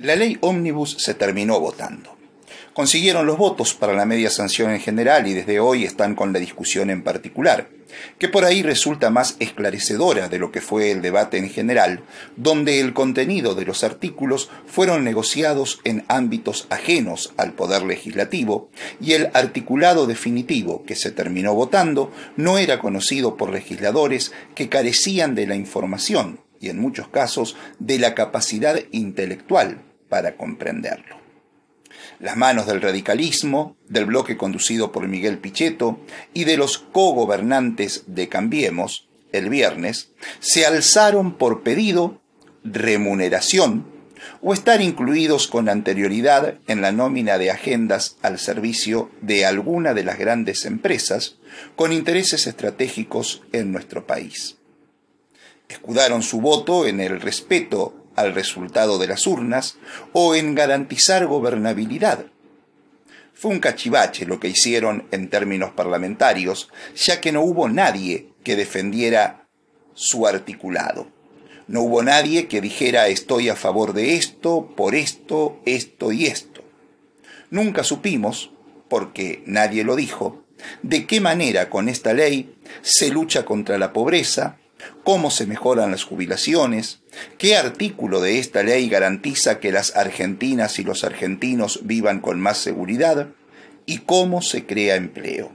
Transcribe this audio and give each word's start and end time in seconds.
La 0.00 0.14
ley 0.14 0.38
ómnibus 0.42 0.96
se 1.00 1.14
terminó 1.14 1.58
votando. 1.58 2.16
Consiguieron 2.72 3.26
los 3.26 3.36
votos 3.36 3.74
para 3.74 3.94
la 3.94 4.06
media 4.06 4.30
sanción 4.30 4.70
en 4.70 4.78
general 4.78 5.26
y 5.26 5.34
desde 5.34 5.58
hoy 5.58 5.82
están 5.82 6.14
con 6.14 6.32
la 6.32 6.38
discusión 6.38 6.88
en 6.88 7.02
particular, 7.02 7.68
que 8.16 8.28
por 8.28 8.44
ahí 8.44 8.62
resulta 8.62 9.10
más 9.10 9.34
esclarecedora 9.40 10.28
de 10.28 10.38
lo 10.38 10.52
que 10.52 10.60
fue 10.60 10.92
el 10.92 11.02
debate 11.02 11.38
en 11.38 11.50
general, 11.50 12.04
donde 12.36 12.78
el 12.78 12.92
contenido 12.92 13.56
de 13.56 13.64
los 13.64 13.82
artículos 13.82 14.50
fueron 14.68 15.02
negociados 15.02 15.80
en 15.82 16.04
ámbitos 16.06 16.68
ajenos 16.70 17.34
al 17.36 17.54
poder 17.54 17.82
legislativo 17.82 18.70
y 19.00 19.14
el 19.14 19.30
articulado 19.34 20.06
definitivo 20.06 20.84
que 20.84 20.94
se 20.94 21.10
terminó 21.10 21.54
votando 21.54 22.12
no 22.36 22.58
era 22.58 22.78
conocido 22.78 23.36
por 23.36 23.50
legisladores 23.50 24.30
que 24.54 24.68
carecían 24.68 25.34
de 25.34 25.48
la 25.48 25.56
información 25.56 26.38
y 26.60 26.68
en 26.68 26.78
muchos 26.78 27.08
casos 27.08 27.56
de 27.80 27.98
la 27.98 28.14
capacidad 28.14 28.78
intelectual 28.92 29.87
para 30.08 30.36
comprenderlo. 30.36 31.16
Las 32.20 32.36
manos 32.36 32.66
del 32.66 32.80
radicalismo, 32.80 33.76
del 33.88 34.06
bloque 34.06 34.36
conducido 34.36 34.92
por 34.92 35.06
Miguel 35.06 35.38
Pichetto 35.38 36.00
y 36.34 36.44
de 36.44 36.56
los 36.56 36.78
cogobernantes 36.78 38.04
de 38.06 38.28
Cambiemos, 38.28 39.08
el 39.32 39.48
viernes, 39.48 40.10
se 40.40 40.66
alzaron 40.66 41.34
por 41.34 41.62
pedido, 41.62 42.20
remuneración 42.64 43.86
o 44.42 44.52
estar 44.52 44.80
incluidos 44.80 45.46
con 45.46 45.68
anterioridad 45.68 46.58
en 46.66 46.80
la 46.80 46.92
nómina 46.92 47.38
de 47.38 47.50
agendas 47.50 48.16
al 48.22 48.38
servicio 48.38 49.10
de 49.20 49.46
alguna 49.46 49.94
de 49.94 50.04
las 50.04 50.18
grandes 50.18 50.64
empresas 50.64 51.36
con 51.76 51.92
intereses 51.92 52.46
estratégicos 52.46 53.42
en 53.52 53.72
nuestro 53.72 54.06
país. 54.06 54.56
Escudaron 55.68 56.22
su 56.22 56.40
voto 56.40 56.86
en 56.86 57.00
el 57.00 57.20
respeto 57.20 57.97
al 58.18 58.34
resultado 58.34 58.98
de 58.98 59.06
las 59.06 59.26
urnas 59.26 59.76
o 60.12 60.34
en 60.34 60.54
garantizar 60.54 61.26
gobernabilidad. 61.26 62.26
Fue 63.32 63.52
un 63.52 63.60
cachivache 63.60 64.26
lo 64.26 64.40
que 64.40 64.48
hicieron 64.48 65.06
en 65.12 65.30
términos 65.30 65.70
parlamentarios, 65.70 66.68
ya 66.96 67.20
que 67.20 67.30
no 67.30 67.42
hubo 67.42 67.68
nadie 67.68 68.30
que 68.42 68.56
defendiera 68.56 69.46
su 69.94 70.26
articulado. 70.26 71.06
No 71.68 71.82
hubo 71.82 72.02
nadie 72.02 72.48
que 72.48 72.60
dijera 72.60 73.08
estoy 73.08 73.48
a 73.48 73.54
favor 73.54 73.92
de 73.92 74.14
esto, 74.14 74.72
por 74.74 74.94
esto, 74.94 75.60
esto 75.64 76.10
y 76.10 76.26
esto. 76.26 76.64
Nunca 77.50 77.84
supimos, 77.84 78.50
porque 78.88 79.42
nadie 79.46 79.84
lo 79.84 79.94
dijo, 79.94 80.44
de 80.82 81.06
qué 81.06 81.20
manera 81.20 81.70
con 81.70 81.88
esta 81.88 82.14
ley 82.14 82.56
se 82.82 83.10
lucha 83.10 83.44
contra 83.44 83.78
la 83.78 83.92
pobreza, 83.92 84.58
cómo 85.04 85.30
se 85.30 85.46
mejoran 85.46 85.90
las 85.90 86.04
jubilaciones, 86.04 87.00
qué 87.38 87.56
artículo 87.56 88.20
de 88.20 88.38
esta 88.38 88.62
ley 88.62 88.88
garantiza 88.88 89.60
que 89.60 89.72
las 89.72 89.96
argentinas 89.96 90.78
y 90.78 90.84
los 90.84 91.04
argentinos 91.04 91.80
vivan 91.84 92.20
con 92.20 92.40
más 92.40 92.58
seguridad 92.58 93.28
y 93.86 93.98
cómo 93.98 94.42
se 94.42 94.66
crea 94.66 94.96
empleo. 94.96 95.52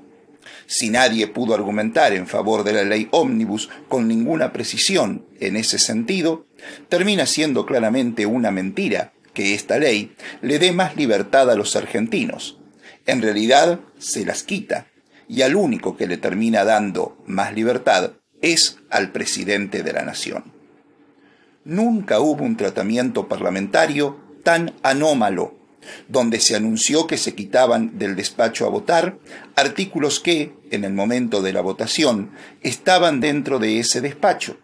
Si 0.65 0.89
nadie 0.89 1.27
pudo 1.27 1.53
argumentar 1.53 2.13
en 2.13 2.27
favor 2.27 2.63
de 2.63 2.73
la 2.73 2.83
ley 2.83 3.07
ómnibus 3.11 3.69
con 3.87 4.07
ninguna 4.07 4.53
precisión 4.53 5.25
en 5.39 5.55
ese 5.55 5.77
sentido, 5.77 6.47
termina 6.89 7.25
siendo 7.25 7.65
claramente 7.65 8.25
una 8.25 8.51
mentira 8.51 9.13
que 9.33 9.53
esta 9.53 9.77
ley 9.77 10.15
le 10.41 10.59
dé 10.59 10.71
más 10.71 10.95
libertad 10.95 11.49
a 11.51 11.55
los 11.55 11.75
argentinos. 11.75 12.59
En 13.05 13.21
realidad 13.21 13.79
se 13.97 14.25
las 14.25 14.43
quita, 14.43 14.87
y 15.27 15.41
al 15.41 15.55
único 15.55 15.97
que 15.97 16.07
le 16.07 16.17
termina 16.17 16.63
dando 16.63 17.17
más 17.25 17.53
libertad 17.53 18.13
es 18.43 18.77
al 18.91 19.11
presidente 19.11 19.81
de 19.81 19.93
la 19.93 20.03
nación. 20.03 20.43
Nunca 21.63 22.19
hubo 22.19 22.43
un 22.43 22.57
tratamiento 22.57 23.27
parlamentario 23.27 24.19
tan 24.43 24.73
anómalo, 24.83 25.55
donde 26.09 26.39
se 26.39 26.55
anunció 26.55 27.07
que 27.07 27.17
se 27.17 27.33
quitaban 27.35 27.97
del 27.97 28.15
despacho 28.15 28.65
a 28.65 28.69
votar 28.69 29.17
artículos 29.55 30.19
que, 30.19 30.53
en 30.71 30.83
el 30.83 30.93
momento 30.93 31.41
de 31.41 31.53
la 31.53 31.61
votación, 31.61 32.31
estaban 32.61 33.21
dentro 33.21 33.59
de 33.59 33.79
ese 33.79 34.01
despacho. 34.01 34.57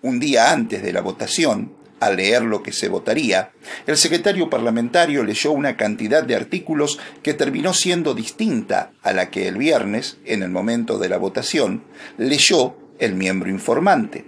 Un 0.00 0.20
día 0.20 0.52
antes 0.52 0.82
de 0.82 0.92
la 0.92 1.00
votación, 1.00 1.74
al 1.98 2.16
leer 2.16 2.42
lo 2.42 2.62
que 2.64 2.72
se 2.72 2.88
votaría, 2.88 3.52
el 3.86 3.96
secretario 3.96 4.50
parlamentario 4.50 5.22
leyó 5.22 5.52
una 5.52 5.76
cantidad 5.76 6.24
de 6.24 6.34
artículos 6.34 6.98
que 7.22 7.34
terminó 7.34 7.74
siendo 7.74 8.14
distinta 8.14 8.92
a 9.02 9.12
la 9.12 9.30
que 9.30 9.46
el 9.46 9.56
viernes, 9.56 10.18
en 10.24 10.42
el 10.42 10.50
momento 10.50 10.98
de 10.98 11.08
la 11.08 11.18
votación, 11.18 11.84
leyó 12.18 12.81
el 12.98 13.14
miembro 13.14 13.50
informante. 13.50 14.24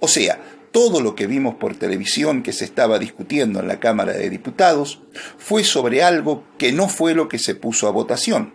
O 0.00 0.08
sea, 0.08 0.38
todo 0.72 1.00
lo 1.00 1.14
que 1.14 1.26
vimos 1.28 1.54
por 1.54 1.76
televisión 1.76 2.42
que 2.42 2.52
se 2.52 2.64
estaba 2.64 2.98
discutiendo 2.98 3.60
en 3.60 3.68
la 3.68 3.78
Cámara 3.78 4.12
de 4.12 4.28
Diputados 4.28 5.00
fue 5.38 5.62
sobre 5.62 6.02
algo 6.02 6.44
que 6.58 6.72
no 6.72 6.88
fue 6.88 7.14
lo 7.14 7.28
que 7.28 7.38
se 7.38 7.54
puso 7.54 7.86
a 7.86 7.92
votación. 7.92 8.54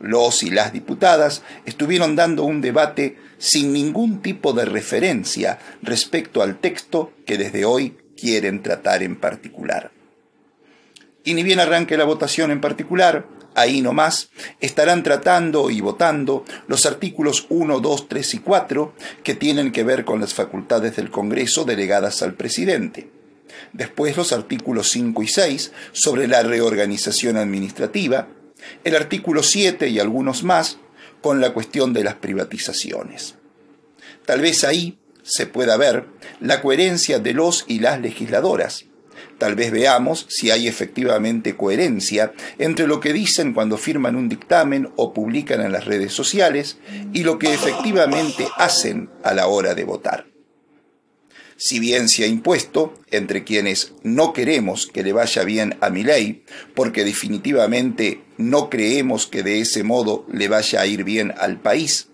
Los 0.00 0.42
y 0.42 0.50
las 0.50 0.72
diputadas 0.72 1.42
estuvieron 1.64 2.14
dando 2.14 2.44
un 2.44 2.60
debate 2.60 3.18
sin 3.38 3.72
ningún 3.72 4.20
tipo 4.20 4.52
de 4.52 4.66
referencia 4.66 5.58
respecto 5.82 6.42
al 6.42 6.58
texto 6.58 7.12
que 7.26 7.38
desde 7.38 7.64
hoy 7.64 7.96
quieren 8.16 8.62
tratar 8.62 9.02
en 9.02 9.16
particular. 9.16 9.92
Y 11.24 11.34
ni 11.34 11.42
bien 11.42 11.60
arranque 11.60 11.96
la 11.96 12.04
votación 12.04 12.50
en 12.50 12.60
particular, 12.60 13.26
ahí 13.54 13.82
nomás, 13.82 14.30
estarán 14.60 15.02
tratando 15.02 15.70
y 15.70 15.80
votando 15.80 16.44
los 16.66 16.86
artículos 16.86 17.46
1, 17.48 17.80
2, 17.80 18.08
3 18.08 18.34
y 18.34 18.38
4 18.38 18.94
que 19.22 19.34
tienen 19.34 19.72
que 19.72 19.84
ver 19.84 20.04
con 20.04 20.20
las 20.20 20.34
facultades 20.34 20.96
del 20.96 21.10
Congreso 21.10 21.64
delegadas 21.64 22.22
al 22.22 22.34
presidente. 22.34 23.10
Después 23.72 24.16
los 24.16 24.32
artículos 24.32 24.88
5 24.90 25.22
y 25.22 25.28
6 25.28 25.72
sobre 25.92 26.26
la 26.28 26.42
reorganización 26.42 27.36
administrativa, 27.36 28.28
el 28.84 28.96
artículo 28.96 29.42
7 29.42 29.88
y 29.88 29.98
algunos 29.98 30.42
más 30.42 30.78
con 31.20 31.40
la 31.40 31.52
cuestión 31.52 31.92
de 31.92 32.04
las 32.04 32.14
privatizaciones. 32.14 33.34
Tal 34.26 34.40
vez 34.40 34.64
ahí 34.64 34.98
se 35.22 35.46
pueda 35.46 35.76
ver 35.76 36.06
la 36.40 36.62
coherencia 36.62 37.18
de 37.18 37.34
los 37.34 37.64
y 37.68 37.80
las 37.80 38.00
legisladoras, 38.00 38.86
Tal 39.40 39.54
vez 39.54 39.70
veamos 39.70 40.26
si 40.28 40.50
hay 40.50 40.68
efectivamente 40.68 41.56
coherencia 41.56 42.34
entre 42.58 42.86
lo 42.86 43.00
que 43.00 43.14
dicen 43.14 43.54
cuando 43.54 43.78
firman 43.78 44.14
un 44.14 44.28
dictamen 44.28 44.90
o 44.96 45.14
publican 45.14 45.62
en 45.62 45.72
las 45.72 45.86
redes 45.86 46.12
sociales 46.12 46.76
y 47.14 47.22
lo 47.22 47.38
que 47.38 47.54
efectivamente 47.54 48.46
hacen 48.58 49.08
a 49.24 49.32
la 49.32 49.46
hora 49.46 49.74
de 49.74 49.84
votar. 49.84 50.26
Si 51.56 51.80
bien 51.80 52.10
se 52.10 52.24
ha 52.24 52.26
impuesto 52.26 52.92
entre 53.10 53.42
quienes 53.42 53.94
no 54.02 54.34
queremos 54.34 54.86
que 54.86 55.02
le 55.02 55.14
vaya 55.14 55.42
bien 55.42 55.78
a 55.80 55.88
mi 55.88 56.04
ley, 56.04 56.44
porque 56.74 57.02
definitivamente 57.06 58.22
no 58.36 58.68
creemos 58.68 59.26
que 59.26 59.42
de 59.42 59.60
ese 59.60 59.84
modo 59.84 60.26
le 60.30 60.48
vaya 60.48 60.82
a 60.82 60.86
ir 60.86 61.02
bien 61.02 61.32
al 61.38 61.58
país, 61.58 62.08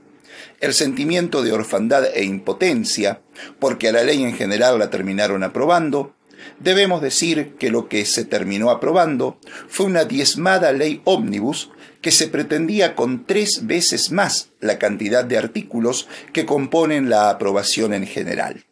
el 0.61 0.75
sentimiento 0.75 1.43
de 1.43 1.51
orfandad 1.51 2.05
e 2.15 2.23
impotencia, 2.23 3.21
porque 3.59 3.89
a 3.89 3.93
la 3.93 4.05
ley 4.05 4.23
en 4.23 4.35
general 4.35 4.79
la 4.79 4.91
terminaron 4.91 5.43
aprobando, 5.43 6.15
debemos 6.61 7.03
decir 7.03 7.55
que 7.59 7.71
lo 7.71 7.89
que 7.89 8.05
se 8.05 8.25
terminó 8.25 8.71
aprobando 8.71 9.39
fue 9.69 9.87
una 9.87 10.05
diezmada 10.05 10.73
ley 10.73 11.01
ómnibus 11.05 11.71
que 12.01 12.11
se 12.11 12.29
pretendía 12.29 12.95
con 12.95 13.27
tres 13.27 13.67
veces 13.67 14.13
más 14.13 14.51
la 14.61 14.79
cantidad 14.79 15.25
de 15.25 15.39
artículos 15.39 16.09
que 16.33 16.47
componen 16.47 17.11
la 17.11 17.31
aprobación 17.31 17.93
en 17.93 18.07
general. 18.07 18.65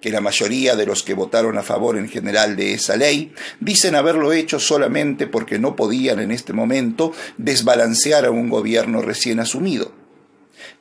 Que 0.00 0.10
la 0.10 0.20
mayoría 0.20 0.76
de 0.76 0.86
los 0.86 1.02
que 1.02 1.14
votaron 1.14 1.58
a 1.58 1.62
favor 1.62 1.96
en 1.98 2.08
general 2.08 2.56
de 2.56 2.72
esa 2.72 2.96
ley 2.96 3.32
dicen 3.60 3.94
haberlo 3.94 4.32
hecho 4.32 4.58
solamente 4.58 5.26
porque 5.26 5.58
no 5.58 5.76
podían 5.76 6.20
en 6.20 6.30
este 6.30 6.52
momento 6.52 7.12
desbalancear 7.36 8.24
a 8.24 8.30
un 8.30 8.48
gobierno 8.48 9.02
recién 9.02 9.40
asumido 9.40 9.99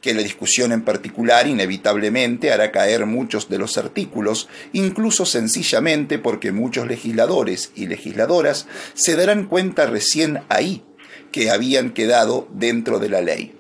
que 0.01 0.13
la 0.13 0.22
discusión 0.22 0.72
en 0.72 0.84
particular 0.84 1.47
inevitablemente 1.47 2.51
hará 2.51 2.72
caer 2.72 3.06
muchos 3.06 3.50
de 3.50 3.57
los 3.57 3.78
artículos, 3.78 4.47
incluso 4.73 5.25
sencillamente 5.25 6.19
porque 6.19 6.51
muchos 6.51 6.87
legisladores 6.87 7.72
y 7.76 7.87
legisladoras 7.87 8.67
se 8.93 9.16
darán 9.16 9.46
cuenta 9.46 9.85
recién 9.85 10.41
ahí 10.49 10.84
que 11.31 11.52
habían 11.52 11.91
quedado 11.91 12.47
dentro 12.52 12.99
de 12.99 13.09
la 13.09 13.22
ley, 13.22 13.55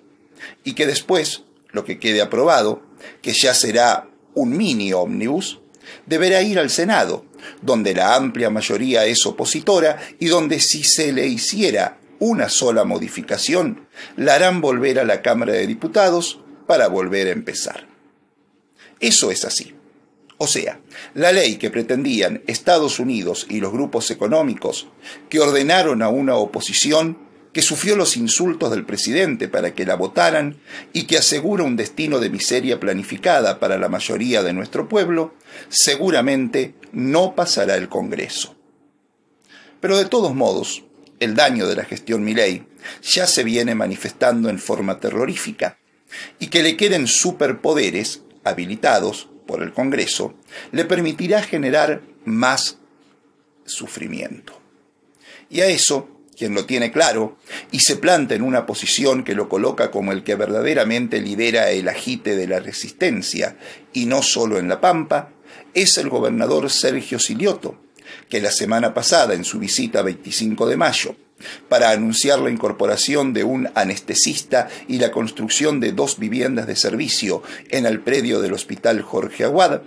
y 0.63 0.73
que 0.73 0.87
después, 0.87 1.43
lo 1.71 1.85
que 1.85 1.99
quede 1.99 2.21
aprobado, 2.21 2.81
que 3.21 3.33
ya 3.33 3.53
será 3.53 4.07
un 4.33 4.57
mini 4.57 4.93
ómnibus, 4.93 5.59
deberá 6.05 6.41
ir 6.41 6.59
al 6.59 6.69
Senado, 6.69 7.25
donde 7.61 7.93
la 7.93 8.15
amplia 8.15 8.49
mayoría 8.49 9.05
es 9.05 9.25
opositora 9.25 9.99
y 10.19 10.27
donde 10.27 10.59
si 10.59 10.83
se 10.83 11.11
le 11.11 11.27
hiciera 11.27 11.98
una 12.19 12.49
sola 12.49 12.83
modificación, 12.83 13.87
la 14.15 14.35
harán 14.35 14.61
volver 14.61 14.99
a 14.99 15.05
la 15.05 15.21
Cámara 15.21 15.53
de 15.53 15.67
Diputados 15.67 16.39
para 16.67 16.87
volver 16.87 17.27
a 17.27 17.31
empezar. 17.31 17.87
Eso 18.99 19.31
es 19.31 19.45
así. 19.45 19.73
O 20.37 20.47
sea, 20.47 20.79
la 21.13 21.31
ley 21.31 21.57
que 21.57 21.69
pretendían 21.69 22.43
Estados 22.47 22.99
Unidos 22.99 23.45
y 23.49 23.59
los 23.59 23.73
grupos 23.73 24.09
económicos 24.11 24.87
que 25.27 25.39
ordenaron 25.39 26.01
a 26.01 26.09
una 26.09 26.35
oposición 26.35 27.17
que 27.51 27.61
sufrió 27.61 27.95
los 27.95 28.15
insultos 28.15 28.71
del 28.71 28.85
presidente 28.85 29.47
para 29.47 29.73
que 29.73 29.85
la 29.85 29.95
votaran 29.95 30.57
y 30.93 31.03
que 31.03 31.17
asegura 31.17 31.63
un 31.63 31.75
destino 31.75 32.19
de 32.19 32.29
miseria 32.29 32.79
planificada 32.79 33.59
para 33.59 33.77
la 33.77 33.89
mayoría 33.89 34.43
de 34.43 34.53
nuestro 34.53 34.87
pueblo, 34.87 35.33
seguramente 35.67 36.75
no 36.91 37.35
pasará 37.35 37.75
el 37.75 37.89
Congreso. 37.89 38.55
Pero 39.79 39.97
de 39.97 40.05
todos 40.05 40.35
modos, 40.35 40.83
el 41.19 41.35
daño 41.35 41.67
de 41.67 41.75
la 41.75 41.85
gestión 41.85 42.23
Milei 42.23 42.63
ya 43.01 43.27
se 43.27 43.43
viene 43.43 43.75
manifestando 43.75 44.49
en 44.49 44.59
forma 44.59 44.99
terrorífica, 44.99 45.77
y 46.39 46.47
que 46.47 46.63
le 46.63 46.75
queden 46.75 47.07
superpoderes 47.07 48.21
habilitados 48.43 49.29
por 49.45 49.61
el 49.63 49.73
Congreso 49.73 50.35
le 50.71 50.85
permitirá 50.85 51.41
generar 51.41 52.01
más 52.25 52.77
sufrimiento. 53.65 54.59
Y 55.49 55.61
a 55.61 55.67
eso, 55.67 56.07
quien 56.37 56.53
lo 56.53 56.65
tiene 56.65 56.91
claro 56.91 57.37
y 57.71 57.79
se 57.79 57.95
planta 57.95 58.35
en 58.35 58.43
una 58.43 58.65
posición 58.65 59.23
que 59.23 59.35
lo 59.35 59.49
coloca 59.49 59.91
como 59.91 60.11
el 60.11 60.23
que 60.23 60.35
verdaderamente 60.35 61.19
lidera 61.21 61.71
el 61.71 61.89
agite 61.89 62.35
de 62.35 62.47
la 62.47 62.59
resistencia, 62.59 63.57
y 63.93 64.05
no 64.05 64.21
solo 64.21 64.57
en 64.57 64.67
La 64.67 64.79
Pampa, 64.79 65.31
es 65.73 65.97
el 65.97 66.09
gobernador 66.09 66.69
Sergio 66.69 67.19
Silioto, 67.19 67.79
que 68.29 68.41
la 68.41 68.51
semana 68.51 68.93
pasada, 68.93 69.33
en 69.33 69.43
su 69.43 69.59
visita 69.59 70.01
25 70.01 70.67
de 70.67 70.77
mayo, 70.77 71.15
para 71.67 71.91
anunciar 71.91 72.39
la 72.39 72.49
incorporación 72.49 73.33
de 73.33 73.43
un 73.43 73.69
anestesista 73.75 74.67
y 74.87 74.99
la 74.99 75.11
construcción 75.11 75.79
de 75.79 75.91
dos 75.91 76.19
viviendas 76.19 76.67
de 76.67 76.75
servicio 76.75 77.43
en 77.69 77.85
el 77.85 78.01
predio 78.01 78.41
del 78.41 78.53
Hospital 78.53 79.01
Jorge 79.01 79.45
Aguad, 79.45 79.81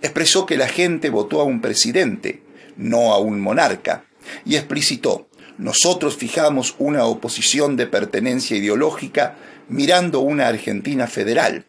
expresó 0.00 0.46
que 0.46 0.56
la 0.56 0.68
gente 0.68 1.10
votó 1.10 1.40
a 1.40 1.44
un 1.44 1.60
presidente, 1.60 2.42
no 2.76 3.12
a 3.12 3.18
un 3.18 3.40
monarca, 3.40 4.04
y 4.44 4.56
explicitó, 4.56 5.28
nosotros 5.58 6.16
fijamos 6.16 6.74
una 6.78 7.04
oposición 7.04 7.76
de 7.76 7.86
pertenencia 7.86 8.56
ideológica 8.56 9.36
mirando 9.68 10.20
una 10.20 10.48
Argentina 10.48 11.06
federal. 11.06 11.66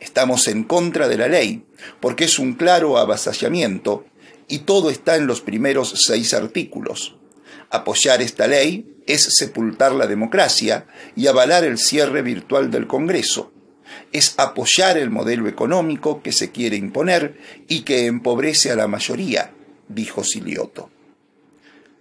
Estamos 0.00 0.48
en 0.48 0.64
contra 0.64 1.08
de 1.08 1.18
la 1.18 1.28
ley, 1.28 1.64
porque 2.00 2.24
es 2.24 2.38
un 2.38 2.54
claro 2.54 2.98
avasallamiento 2.98 4.04
y 4.48 4.60
todo 4.60 4.90
está 4.90 5.16
en 5.16 5.26
los 5.26 5.40
primeros 5.40 5.94
seis 6.06 6.34
artículos. 6.34 7.16
Apoyar 7.70 8.22
esta 8.22 8.46
ley 8.46 9.02
es 9.06 9.28
sepultar 9.36 9.92
la 9.92 10.06
democracia 10.06 10.86
y 11.16 11.26
avalar 11.26 11.64
el 11.64 11.78
cierre 11.78 12.22
virtual 12.22 12.70
del 12.70 12.86
Congreso. 12.86 13.52
Es 14.12 14.34
apoyar 14.38 14.96
el 14.96 15.10
modelo 15.10 15.48
económico 15.48 16.22
que 16.22 16.32
se 16.32 16.50
quiere 16.50 16.76
imponer 16.76 17.38
y 17.68 17.80
que 17.82 18.06
empobrece 18.06 18.70
a 18.70 18.76
la 18.76 18.88
mayoría, 18.88 19.52
dijo 19.88 20.24
Silioto. 20.24 20.90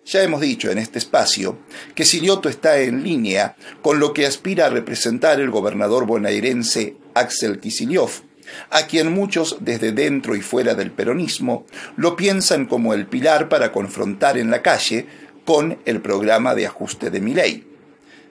Ya 0.06 0.22
hemos 0.22 0.42
dicho 0.42 0.70
en 0.70 0.80
este 0.80 1.00
espacio 1.00 1.60
que 1.96 2.04
Silioto 2.04 2.50
está 2.50 2.80
en 2.80 3.04
línea 3.04 3.56
con 3.82 4.00
lo 4.00 4.14
que 4.14 4.26
aspira 4.26 4.66
a 4.66 4.70
representar 4.70 5.40
el 5.40 5.50
gobernador 5.50 6.06
bonaerense 6.06 6.98
Axel 7.14 7.60
Kicillof, 7.60 8.22
a 8.70 8.88
quien 8.88 9.12
muchos 9.12 9.58
desde 9.62 9.92
dentro 9.92 10.36
y 10.36 10.42
fuera 10.42 10.76
del 10.76 10.92
peronismo 10.92 11.66
lo 11.96 12.16
piensan 12.16 12.66
como 12.66 12.94
el 12.94 13.08
pilar 13.08 13.50
para 13.50 13.72
confrontar 13.72 14.38
en 14.38 14.52
la 14.52 14.62
calle 14.62 15.08
con 15.46 15.80
el 15.86 16.02
programa 16.02 16.56
de 16.56 16.68
ajuste 16.68 17.10
de 17.10 17.22
Milei. 17.22 17.68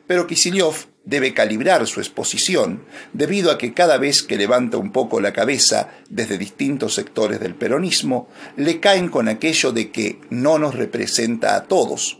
Pero 0.06 0.26
Kicillof 0.26 0.86
debe 1.04 1.34
calibrar 1.34 1.86
su 1.86 2.00
exposición 2.00 2.84
debido 3.12 3.50
a 3.50 3.58
que 3.58 3.72
cada 3.74 3.98
vez 3.98 4.22
que 4.22 4.36
levanta 4.36 4.76
un 4.76 4.92
poco 4.92 5.20
la 5.20 5.32
cabeza 5.32 5.90
desde 6.08 6.38
distintos 6.38 6.94
sectores 6.94 7.40
del 7.40 7.54
peronismo, 7.54 8.28
le 8.56 8.78
caen 8.80 9.08
con 9.08 9.28
aquello 9.28 9.72
de 9.72 9.90
que 9.90 10.20
no 10.30 10.58
nos 10.58 10.74
representa 10.74 11.56
a 11.56 11.64
todos 11.64 12.18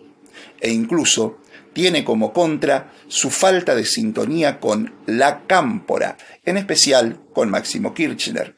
e 0.60 0.70
incluso 0.70 1.38
tiene 1.72 2.04
como 2.04 2.32
contra 2.32 2.92
su 3.08 3.30
falta 3.30 3.74
de 3.74 3.84
sintonía 3.84 4.60
con 4.60 4.94
la 5.06 5.42
cámpora, 5.46 6.16
en 6.44 6.56
especial 6.56 7.20
con 7.32 7.50
Máximo 7.50 7.94
Kirchner. 7.94 8.56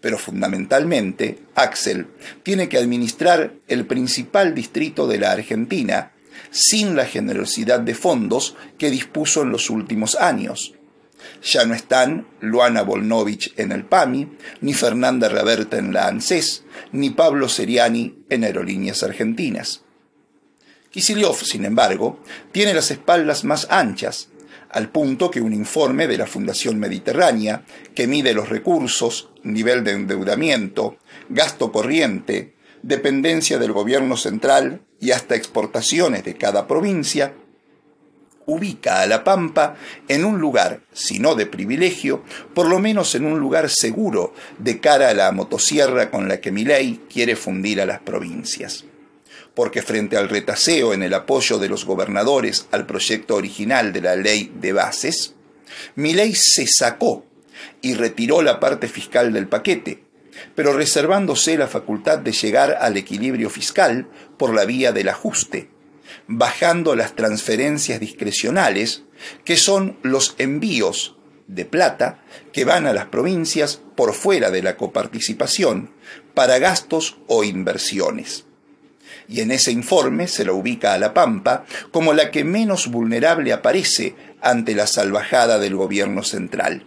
Pero 0.00 0.18
fundamentalmente, 0.18 1.38
Axel 1.54 2.08
tiene 2.42 2.68
que 2.68 2.78
administrar 2.78 3.54
el 3.68 3.86
principal 3.86 4.54
distrito 4.54 5.06
de 5.06 5.18
la 5.18 5.32
Argentina 5.32 6.12
sin 6.50 6.96
la 6.96 7.06
generosidad 7.06 7.80
de 7.80 7.94
fondos 7.94 8.56
que 8.78 8.90
dispuso 8.90 9.42
en 9.42 9.50
los 9.50 9.70
últimos 9.70 10.16
años. 10.16 10.74
Ya 11.42 11.64
no 11.64 11.74
están 11.74 12.26
Luana 12.40 12.82
Volnovich 12.82 13.52
en 13.56 13.72
el 13.72 13.84
PAMI, 13.84 14.28
ni 14.60 14.74
Fernanda 14.74 15.28
Raberta 15.28 15.78
en 15.78 15.92
la 15.92 16.08
ANSES, 16.08 16.64
ni 16.90 17.10
Pablo 17.10 17.48
Seriani 17.48 18.24
en 18.28 18.44
Aerolíneas 18.44 19.02
Argentinas. 19.02 19.82
Kicillof, 20.92 21.42
sin 21.42 21.64
embargo, 21.64 22.20
tiene 22.52 22.74
las 22.74 22.90
espaldas 22.90 23.44
más 23.44 23.66
anchas, 23.70 24.28
al 24.68 24.90
punto 24.90 25.30
que 25.30 25.40
un 25.40 25.54
informe 25.54 26.06
de 26.06 26.18
la 26.18 26.26
Fundación 26.26 26.78
Mediterránea, 26.78 27.64
que 27.94 28.06
mide 28.06 28.34
los 28.34 28.50
recursos, 28.50 29.30
nivel 29.42 29.84
de 29.84 29.92
endeudamiento, 29.92 30.98
gasto 31.30 31.72
corriente, 31.72 32.56
dependencia 32.82 33.58
del 33.58 33.72
gobierno 33.72 34.18
central 34.18 34.82
y 35.00 35.12
hasta 35.12 35.34
exportaciones 35.34 36.24
de 36.24 36.36
cada 36.36 36.66
provincia, 36.66 37.32
ubica 38.44 39.00
a 39.00 39.06
La 39.06 39.24
Pampa 39.24 39.76
en 40.08 40.26
un 40.26 40.40
lugar, 40.40 40.82
si 40.92 41.18
no 41.18 41.34
de 41.36 41.46
privilegio, 41.46 42.22
por 42.52 42.68
lo 42.68 42.80
menos 42.80 43.14
en 43.14 43.24
un 43.24 43.40
lugar 43.40 43.70
seguro 43.70 44.34
de 44.58 44.78
cara 44.78 45.08
a 45.08 45.14
la 45.14 45.32
motosierra 45.32 46.10
con 46.10 46.28
la 46.28 46.42
que 46.42 46.52
Milei 46.52 47.00
quiere 47.08 47.34
fundir 47.34 47.80
a 47.80 47.86
las 47.86 48.00
provincias 48.00 48.84
porque 49.54 49.82
frente 49.82 50.16
al 50.16 50.28
retaseo 50.28 50.94
en 50.94 51.02
el 51.02 51.14
apoyo 51.14 51.58
de 51.58 51.68
los 51.68 51.84
gobernadores 51.84 52.66
al 52.70 52.86
proyecto 52.86 53.36
original 53.36 53.92
de 53.92 54.00
la 54.00 54.16
ley 54.16 54.52
de 54.54 54.72
bases, 54.72 55.34
mi 55.94 56.14
ley 56.14 56.34
se 56.34 56.66
sacó 56.66 57.26
y 57.80 57.94
retiró 57.94 58.42
la 58.42 58.60
parte 58.60 58.88
fiscal 58.88 59.32
del 59.32 59.48
paquete, 59.48 60.04
pero 60.54 60.72
reservándose 60.72 61.58
la 61.58 61.68
facultad 61.68 62.18
de 62.18 62.32
llegar 62.32 62.78
al 62.80 62.96
equilibrio 62.96 63.50
fiscal 63.50 64.08
por 64.38 64.54
la 64.54 64.64
vía 64.64 64.92
del 64.92 65.08
ajuste, 65.08 65.68
bajando 66.26 66.96
las 66.96 67.14
transferencias 67.14 68.00
discrecionales, 68.00 69.04
que 69.44 69.56
son 69.56 69.98
los 70.02 70.34
envíos 70.38 71.16
de 71.46 71.64
plata 71.64 72.24
que 72.52 72.64
van 72.64 72.86
a 72.86 72.94
las 72.94 73.06
provincias 73.06 73.80
por 73.94 74.14
fuera 74.14 74.50
de 74.50 74.62
la 74.62 74.76
coparticipación 74.76 75.92
para 76.34 76.58
gastos 76.58 77.18
o 77.26 77.44
inversiones 77.44 78.46
y 79.28 79.40
en 79.40 79.50
ese 79.50 79.72
informe 79.72 80.28
se 80.28 80.44
la 80.44 80.52
ubica 80.52 80.94
a 80.94 80.98
La 80.98 81.14
Pampa 81.14 81.64
como 81.90 82.12
la 82.12 82.30
que 82.30 82.44
menos 82.44 82.88
vulnerable 82.88 83.52
aparece 83.52 84.14
ante 84.40 84.74
la 84.74 84.86
salvajada 84.86 85.58
del 85.58 85.76
gobierno 85.76 86.22
central. 86.22 86.84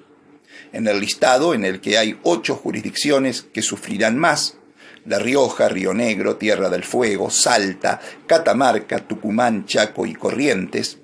En 0.74 0.88
el 0.88 1.00
listado, 1.00 1.54
en 1.54 1.64
el 1.64 1.80
que 1.80 1.98
hay 1.98 2.20
ocho 2.24 2.56
jurisdicciones 2.56 3.44
que 3.54 3.62
sufrirán 3.62 4.18
más, 4.18 4.58
La 5.06 5.20
Rioja, 5.20 5.70
Río 5.70 5.94
Negro, 5.94 6.36
Tierra 6.36 6.70
del 6.70 6.84
Fuego, 6.84 7.30
Salta, 7.30 8.02
Catamarca, 8.28 9.00
Tucumán, 9.00 9.66
Chaco 9.66 10.06
y 10.06 10.14
Corrientes, 10.14 10.98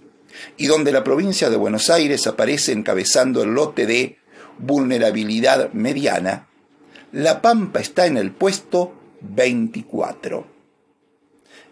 y 0.58 0.68
donde 0.68 0.92
la 0.92 1.04
provincia 1.04 1.50
de 1.50 1.58
Buenos 1.58 1.90
Aires 1.90 2.28
aparece 2.28 2.72
encabezando 2.72 3.44
el 3.44 3.54
lote 3.54 3.86
de 3.86 4.18
vulnerabilidad 4.58 5.72
mediana, 5.74 6.48
La 7.12 7.42
Pampa 7.42 7.80
está 7.80 8.06
en 8.06 8.18
el 8.18 8.32
puesto 8.32 8.94
24. 9.22 10.61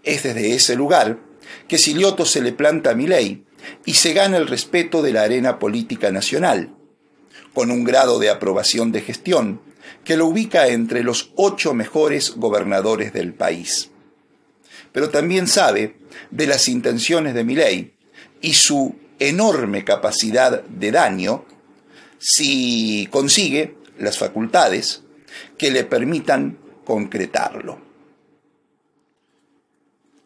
Es 0.04 0.24
desde 0.24 0.54
ese 0.54 0.76
lugar 0.76 1.20
que 1.68 1.78
Silioto 1.78 2.26
se 2.26 2.42
le 2.42 2.52
planta 2.52 2.92
a 2.92 2.96
Milei 2.96 3.44
y 3.86 3.96
se 3.96 4.14
gana 4.14 4.38
el 4.38 4.48
respeto 4.48 5.02
de 5.02 5.14
la 5.14 5.24
arena 5.24 5.60
política 5.60 6.12
nacional, 6.12 6.74
con 7.54 7.72
un 7.72 7.84
grado 7.84 8.20
de 8.20 8.30
aprobación 8.30 8.92
de 8.92 9.02
gestión 9.02 9.62
que 10.04 10.18
lo 10.18 10.28
ubica 10.28 10.68
entre 10.68 11.04
los 11.04 11.32
ocho 11.36 11.74
mejores 11.74 12.36
gobernadores 12.36 13.14
del 13.14 13.34
país. 13.34 13.90
Pero 14.92 15.10
también 15.10 15.48
sabe 15.48 15.98
de 16.32 16.48
las 16.48 16.68
intenciones 16.68 17.34
de 17.34 17.44
Milei 17.44 17.94
y 18.42 18.54
su 18.54 18.96
enorme 19.20 19.84
capacidad 19.84 20.64
de 20.64 20.92
daño 20.92 21.46
si 22.18 23.08
consigue 23.12 23.76
las 23.98 24.18
facultades 24.18 25.04
que 25.58 25.72
le 25.72 25.84
permitan 25.84 26.58
concretarlo 26.86 27.89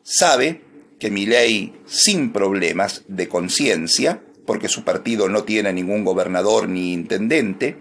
sabe 0.03 0.61
que 0.99 1.09
ley 1.09 1.73
sin 1.85 2.31
problemas 2.31 3.03
de 3.07 3.27
conciencia, 3.27 4.21
porque 4.45 4.69
su 4.69 4.83
partido 4.83 5.27
no 5.27 5.43
tiene 5.43 5.73
ningún 5.73 6.05
gobernador 6.05 6.69
ni 6.69 6.93
intendente, 6.93 7.77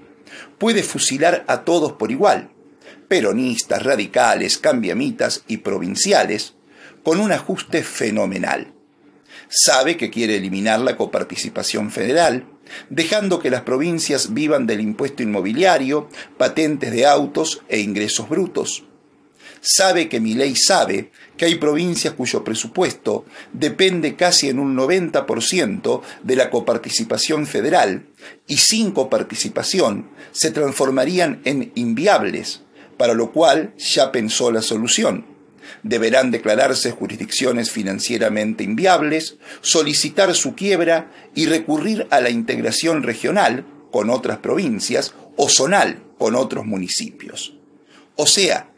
puede 0.58 0.82
fusilar 0.82 1.44
a 1.46 1.64
todos 1.64 1.92
por 1.92 2.10
igual, 2.10 2.50
peronistas, 3.08 3.82
radicales, 3.82 4.58
cambiamitas 4.58 5.44
y 5.46 5.58
provinciales, 5.58 6.54
con 7.02 7.20
un 7.20 7.32
ajuste 7.32 7.82
fenomenal. 7.82 8.72
Sabe 9.48 9.96
que 9.96 10.10
quiere 10.10 10.36
eliminar 10.36 10.80
la 10.80 10.96
coparticipación 10.96 11.90
federal, 11.90 12.46
dejando 12.90 13.38
que 13.38 13.50
las 13.50 13.62
provincias 13.62 14.32
vivan 14.32 14.66
del 14.66 14.80
impuesto 14.80 15.22
inmobiliario, 15.22 16.08
patentes 16.38 16.90
de 16.92 17.06
autos 17.06 17.62
e 17.68 17.80
ingresos 17.80 18.28
brutos 18.28 18.84
sabe 19.62 20.08
que 20.08 20.20
mi 20.20 20.34
ley 20.34 20.54
sabe 20.56 21.12
que 21.36 21.46
hay 21.46 21.54
provincias 21.54 22.14
cuyo 22.14 22.44
presupuesto 22.44 23.24
depende 23.52 24.16
casi 24.16 24.48
en 24.48 24.58
un 24.58 24.76
90% 24.76 26.02
de 26.22 26.36
la 26.36 26.50
coparticipación 26.50 27.46
federal 27.46 28.04
y 28.46 28.58
sin 28.58 28.90
coparticipación 28.90 30.10
se 30.32 30.50
transformarían 30.50 31.40
en 31.44 31.72
inviables, 31.76 32.62
para 32.98 33.14
lo 33.14 33.32
cual 33.32 33.72
ya 33.78 34.12
pensó 34.12 34.50
la 34.50 34.62
solución, 34.62 35.26
deberán 35.84 36.32
declararse 36.32 36.90
jurisdicciones 36.90 37.70
financieramente 37.70 38.64
inviables, 38.64 39.36
solicitar 39.60 40.34
su 40.34 40.54
quiebra 40.54 41.12
y 41.34 41.46
recurrir 41.46 42.08
a 42.10 42.20
la 42.20 42.30
integración 42.30 43.04
regional 43.04 43.64
con 43.92 44.10
otras 44.10 44.38
provincias 44.38 45.14
o 45.36 45.48
zonal 45.48 46.02
con 46.18 46.34
otros 46.34 46.66
municipios. 46.66 47.54
O 48.16 48.26
sea, 48.26 48.71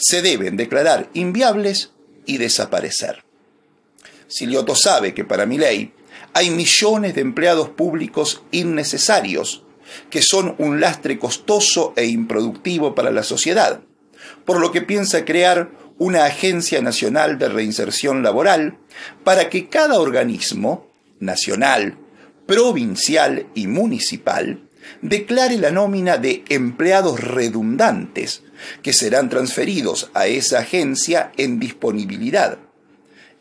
se 0.00 0.22
deben 0.22 0.56
declarar 0.56 1.10
inviables 1.14 1.92
y 2.26 2.38
desaparecer. 2.38 3.24
Silioto 4.26 4.74
sabe 4.74 5.14
que 5.14 5.24
para 5.24 5.46
mi 5.46 5.58
ley 5.58 5.92
hay 6.32 6.50
millones 6.50 7.14
de 7.14 7.20
empleados 7.20 7.68
públicos 7.68 8.42
innecesarios, 8.50 9.64
que 10.08 10.22
son 10.22 10.54
un 10.58 10.80
lastre 10.80 11.18
costoso 11.18 11.92
e 11.96 12.06
improductivo 12.06 12.94
para 12.94 13.10
la 13.10 13.24
sociedad, 13.24 13.82
por 14.44 14.60
lo 14.60 14.72
que 14.72 14.82
piensa 14.82 15.24
crear 15.24 15.70
una 15.98 16.24
Agencia 16.24 16.80
Nacional 16.80 17.38
de 17.38 17.48
Reinserción 17.48 18.22
Laboral 18.22 18.78
para 19.24 19.50
que 19.50 19.68
cada 19.68 20.00
organismo, 20.00 20.88
nacional, 21.18 21.98
provincial 22.46 23.46
y 23.54 23.66
municipal, 23.66 24.69
declare 25.02 25.58
la 25.58 25.70
nómina 25.70 26.18
de 26.18 26.44
empleados 26.48 27.20
redundantes 27.20 28.42
que 28.82 28.92
serán 28.92 29.28
transferidos 29.28 30.10
a 30.14 30.26
esa 30.26 30.60
agencia 30.60 31.32
en 31.36 31.58
disponibilidad. 31.58 32.58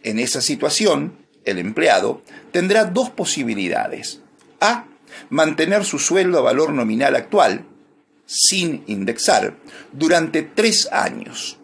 En 0.04 0.20
esa 0.20 0.42
situación, 0.42 1.18
el 1.46 1.60
empleado 1.60 2.22
tendrá 2.52 2.86
dos 2.86 3.10
posibilidades. 3.10 4.22
A. 4.62 4.86
Mantener 5.30 5.84
su 5.86 6.00
sueldo 6.00 6.40
a 6.40 6.42
valor 6.42 6.72
nominal 6.72 7.16
actual, 7.16 7.66
sin 8.26 8.84
indexar, 8.88 9.58
durante 9.92 10.44
tres 10.44 10.88
años. 10.92 11.58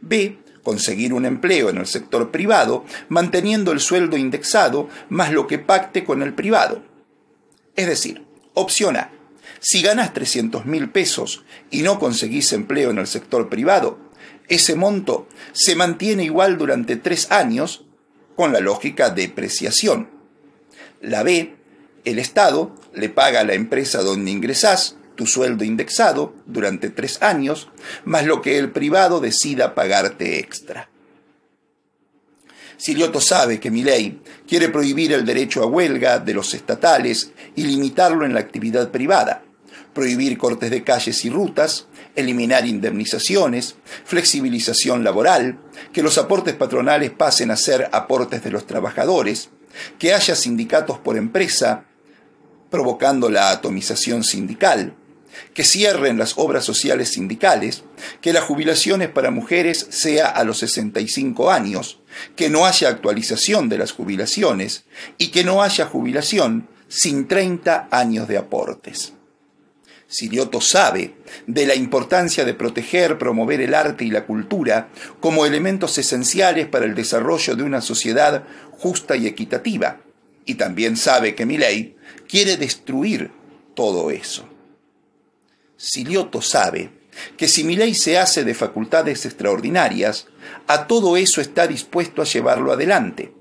B. 0.00 0.38
Conseguir 0.62 1.12
un 1.12 1.26
empleo 1.26 1.68
en 1.68 1.76
el 1.76 1.86
sector 1.86 2.30
privado, 2.30 2.86
manteniendo 3.10 3.70
el 3.70 3.80
sueldo 3.80 4.16
indexado 4.16 4.88
más 5.10 5.30
lo 5.30 5.46
que 5.46 5.58
pacte 5.58 6.04
con 6.04 6.22
el 6.22 6.32
privado. 6.32 6.82
Es 7.76 7.86
decir, 7.86 8.23
opción 8.54 8.96
A. 8.96 9.10
Si 9.60 9.82
ganas 9.82 10.12
300 10.12 10.66
mil 10.66 10.90
pesos 10.90 11.44
y 11.70 11.82
no 11.82 11.98
conseguís 11.98 12.52
empleo 12.52 12.90
en 12.90 12.98
el 12.98 13.06
sector 13.06 13.48
privado, 13.48 13.98
ese 14.48 14.74
monto 14.74 15.26
se 15.52 15.74
mantiene 15.74 16.24
igual 16.24 16.58
durante 16.58 16.96
tres 16.96 17.30
años 17.30 17.84
con 18.36 18.52
la 18.52 18.60
lógica 18.60 19.10
de 19.10 19.22
depreciación. 19.22 20.10
La 21.00 21.22
B, 21.22 21.56
el 22.04 22.18
Estado 22.18 22.74
le 22.92 23.08
paga 23.08 23.40
a 23.40 23.44
la 23.44 23.54
empresa 23.54 24.02
donde 24.02 24.30
ingresás 24.30 24.96
tu 25.14 25.26
sueldo 25.26 25.64
indexado 25.64 26.34
durante 26.46 26.90
tres 26.90 27.22
años, 27.22 27.68
más 28.04 28.26
lo 28.26 28.42
que 28.42 28.58
el 28.58 28.70
privado 28.70 29.20
decida 29.20 29.74
pagarte 29.74 30.38
extra. 30.38 30.90
Silioto 32.76 33.20
sabe 33.20 33.60
que 33.60 33.70
mi 33.70 33.82
ley 33.82 34.20
quiere 34.46 34.68
prohibir 34.68 35.12
el 35.12 35.24
derecho 35.24 35.62
a 35.62 35.66
huelga 35.66 36.18
de 36.18 36.34
los 36.34 36.54
estatales 36.54 37.32
y 37.54 37.64
limitarlo 37.64 38.24
en 38.24 38.34
la 38.34 38.40
actividad 38.40 38.90
privada, 38.90 39.42
prohibir 39.92 40.36
cortes 40.36 40.70
de 40.70 40.82
calles 40.82 41.24
y 41.24 41.30
rutas, 41.30 41.86
eliminar 42.16 42.66
indemnizaciones, 42.66 43.76
flexibilización 44.04 45.04
laboral, 45.04 45.58
que 45.92 46.02
los 46.02 46.18
aportes 46.18 46.54
patronales 46.54 47.10
pasen 47.10 47.50
a 47.50 47.56
ser 47.56 47.88
aportes 47.92 48.42
de 48.42 48.50
los 48.50 48.66
trabajadores, 48.66 49.50
que 49.98 50.14
haya 50.14 50.34
sindicatos 50.34 50.98
por 50.98 51.16
empresa, 51.16 51.84
provocando 52.70 53.30
la 53.30 53.50
atomización 53.50 54.24
sindical, 54.24 54.94
que 55.52 55.64
cierren 55.64 56.18
las 56.18 56.34
obras 56.36 56.64
sociales 56.64 57.10
sindicales, 57.10 57.84
que 58.20 58.32
las 58.32 58.44
jubilaciones 58.44 59.08
para 59.08 59.30
mujeres 59.30 59.86
sea 59.90 60.28
a 60.28 60.44
los 60.44 60.58
65 60.58 61.50
años, 61.50 62.00
que 62.36 62.50
no 62.50 62.66
haya 62.66 62.88
actualización 62.88 63.68
de 63.68 63.78
las 63.78 63.92
jubilaciones 63.92 64.84
y 65.18 65.28
que 65.28 65.44
no 65.44 65.62
haya 65.62 65.86
jubilación 65.86 66.68
sin 66.88 67.26
30 67.26 67.88
años 67.90 68.28
de 68.28 68.38
aportes. 68.38 69.14
Silioto 70.06 70.60
sabe 70.60 71.14
de 71.46 71.66
la 71.66 71.74
importancia 71.74 72.44
de 72.44 72.54
proteger, 72.54 73.18
promover 73.18 73.60
el 73.60 73.74
arte 73.74 74.04
y 74.04 74.10
la 74.10 74.26
cultura 74.26 74.88
como 75.18 75.46
elementos 75.46 75.98
esenciales 75.98 76.68
para 76.68 76.84
el 76.84 76.94
desarrollo 76.94 77.56
de 77.56 77.64
una 77.64 77.80
sociedad 77.80 78.44
justa 78.70 79.16
y 79.16 79.26
equitativa, 79.26 80.00
y 80.44 80.54
también 80.54 80.96
sabe 80.96 81.34
que 81.34 81.46
mi 81.46 81.58
ley 81.58 81.96
quiere 82.28 82.56
destruir 82.56 83.32
todo 83.74 84.10
eso. 84.10 84.48
Silioto 85.86 86.40
sabe 86.40 86.90
que 87.36 87.46
si 87.46 87.62
mi 87.62 87.76
ley 87.76 87.94
se 87.94 88.16
hace 88.18 88.42
de 88.42 88.54
facultades 88.54 89.26
extraordinarias, 89.26 90.28
a 90.66 90.86
todo 90.86 91.18
eso 91.18 91.42
está 91.42 91.66
dispuesto 91.66 92.22
a 92.22 92.24
llevarlo 92.24 92.72
adelante. 92.72 93.34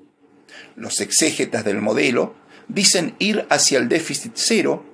Los 0.75 0.99
exégetas 0.99 1.63
del 1.63 1.79
modelo 1.79 2.35
dicen 2.67 3.15
ir 3.17 3.45
hacia 3.49 3.79
el 3.79 3.87
déficit 3.87 4.33
cero, 4.35 4.85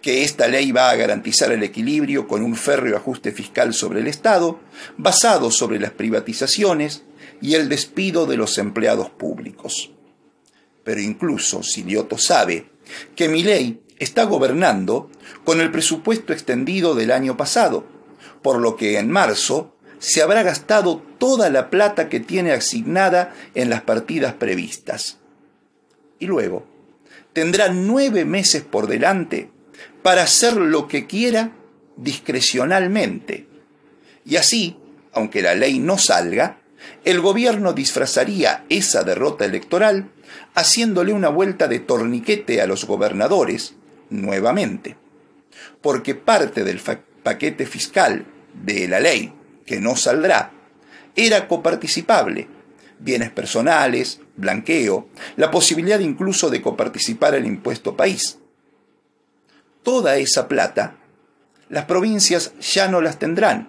que 0.00 0.24
esta 0.24 0.48
ley 0.48 0.72
va 0.72 0.88
a 0.88 0.96
garantizar 0.96 1.52
el 1.52 1.62
equilibrio 1.62 2.26
con 2.26 2.42
un 2.42 2.56
férreo 2.56 2.96
ajuste 2.96 3.32
fiscal 3.32 3.74
sobre 3.74 4.00
el 4.00 4.06
Estado, 4.06 4.60
basado 4.96 5.50
sobre 5.50 5.78
las 5.78 5.90
privatizaciones 5.90 7.02
y 7.42 7.54
el 7.54 7.68
despido 7.68 8.24
de 8.24 8.38
los 8.38 8.56
empleados 8.56 9.10
públicos. 9.10 9.90
Pero 10.82 11.02
incluso 11.02 11.62
Silioto 11.62 12.16
sabe 12.16 12.70
que 13.14 13.28
mi 13.28 13.42
ley 13.42 13.83
está 13.98 14.24
gobernando 14.24 15.10
con 15.44 15.60
el 15.60 15.70
presupuesto 15.70 16.32
extendido 16.32 16.94
del 16.94 17.10
año 17.10 17.36
pasado, 17.36 17.84
por 18.42 18.60
lo 18.60 18.76
que 18.76 18.98
en 18.98 19.10
marzo 19.10 19.74
se 19.98 20.22
habrá 20.22 20.42
gastado 20.42 21.02
toda 21.18 21.48
la 21.48 21.70
plata 21.70 22.08
que 22.08 22.20
tiene 22.20 22.52
asignada 22.52 23.34
en 23.54 23.70
las 23.70 23.82
partidas 23.82 24.34
previstas. 24.34 25.18
Y 26.18 26.26
luego 26.26 26.66
tendrá 27.32 27.68
nueve 27.68 28.24
meses 28.24 28.62
por 28.62 28.86
delante 28.86 29.50
para 30.02 30.22
hacer 30.22 30.56
lo 30.56 30.88
que 30.88 31.06
quiera 31.06 31.52
discrecionalmente. 31.96 33.48
Y 34.24 34.36
así, 34.36 34.76
aunque 35.12 35.42
la 35.42 35.54
ley 35.54 35.78
no 35.78 35.98
salga, 35.98 36.60
el 37.04 37.20
gobierno 37.20 37.72
disfrazaría 37.72 38.64
esa 38.68 39.04
derrota 39.04 39.44
electoral 39.44 40.10
haciéndole 40.54 41.12
una 41.12 41.28
vuelta 41.28 41.68
de 41.68 41.80
torniquete 41.80 42.60
a 42.60 42.66
los 42.66 42.84
gobernadores 42.84 43.74
nuevamente, 44.10 44.96
porque 45.80 46.14
parte 46.14 46.64
del 46.64 46.80
paquete 47.22 47.66
fiscal 47.66 48.26
de 48.64 48.88
la 48.88 49.00
ley 49.00 49.32
que 49.66 49.80
no 49.80 49.96
saldrá 49.96 50.52
era 51.16 51.46
coparticipable, 51.48 52.48
bienes 52.98 53.30
personales, 53.30 54.20
blanqueo, 54.36 55.08
la 55.36 55.50
posibilidad 55.50 56.00
incluso 56.00 56.50
de 56.50 56.62
coparticipar 56.62 57.34
el 57.34 57.46
impuesto 57.46 57.96
país. 57.96 58.38
Toda 59.82 60.16
esa 60.16 60.48
plata, 60.48 60.96
las 61.68 61.84
provincias 61.84 62.52
ya 62.60 62.88
no 62.88 63.00
las 63.00 63.18
tendrán. 63.18 63.68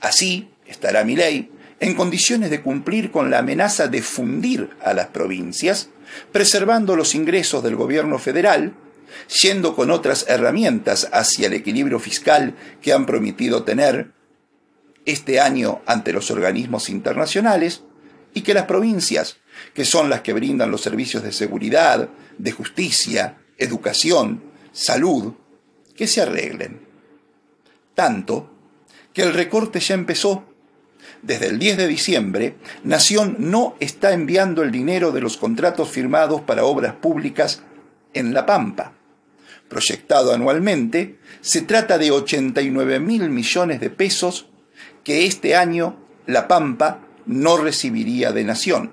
Así 0.00 0.50
estará 0.66 1.04
mi 1.04 1.16
ley 1.16 1.50
en 1.80 1.94
condiciones 1.94 2.50
de 2.50 2.62
cumplir 2.62 3.10
con 3.10 3.30
la 3.30 3.38
amenaza 3.38 3.88
de 3.88 4.02
fundir 4.02 4.70
a 4.82 4.94
las 4.94 5.08
provincias, 5.08 5.90
preservando 6.32 6.96
los 6.96 7.14
ingresos 7.14 7.62
del 7.62 7.76
gobierno 7.76 8.18
federal 8.18 8.74
yendo 9.42 9.74
con 9.74 9.90
otras 9.90 10.26
herramientas 10.28 11.08
hacia 11.12 11.46
el 11.46 11.54
equilibrio 11.54 11.98
fiscal 11.98 12.54
que 12.80 12.92
han 12.92 13.06
prometido 13.06 13.64
tener 13.64 14.12
este 15.04 15.40
año 15.40 15.82
ante 15.86 16.12
los 16.12 16.30
organismos 16.30 16.88
internacionales 16.88 17.82
y 18.34 18.42
que 18.42 18.54
las 18.54 18.64
provincias, 18.64 19.38
que 19.72 19.84
son 19.84 20.10
las 20.10 20.20
que 20.20 20.32
brindan 20.32 20.70
los 20.70 20.82
servicios 20.82 21.22
de 21.22 21.32
seguridad, 21.32 22.08
de 22.36 22.52
justicia, 22.52 23.38
educación, 23.56 24.42
salud, 24.72 25.34
que 25.96 26.06
se 26.06 26.20
arreglen. 26.20 26.80
Tanto 27.94 28.50
que 29.14 29.22
el 29.22 29.32
recorte 29.32 29.80
ya 29.80 29.94
empezó. 29.94 30.44
Desde 31.22 31.46
el 31.46 31.58
10 31.58 31.78
de 31.78 31.86
diciembre, 31.86 32.56
Nación 32.84 33.36
no 33.38 33.74
está 33.80 34.12
enviando 34.12 34.62
el 34.62 34.70
dinero 34.70 35.12
de 35.12 35.22
los 35.22 35.38
contratos 35.38 35.88
firmados 35.88 36.42
para 36.42 36.64
obras 36.64 36.94
públicas 36.96 37.62
en 38.12 38.34
La 38.34 38.44
Pampa 38.44 38.95
proyectado 39.68 40.32
anualmente, 40.32 41.18
se 41.40 41.62
trata 41.62 41.98
de 41.98 42.10
89 42.10 43.00
mil 43.00 43.30
millones 43.30 43.80
de 43.80 43.90
pesos 43.90 44.46
que 45.04 45.26
este 45.26 45.54
año 45.54 45.96
La 46.26 46.48
Pampa 46.48 47.00
no 47.26 47.56
recibiría 47.56 48.32
de 48.32 48.44
Nación. 48.44 48.92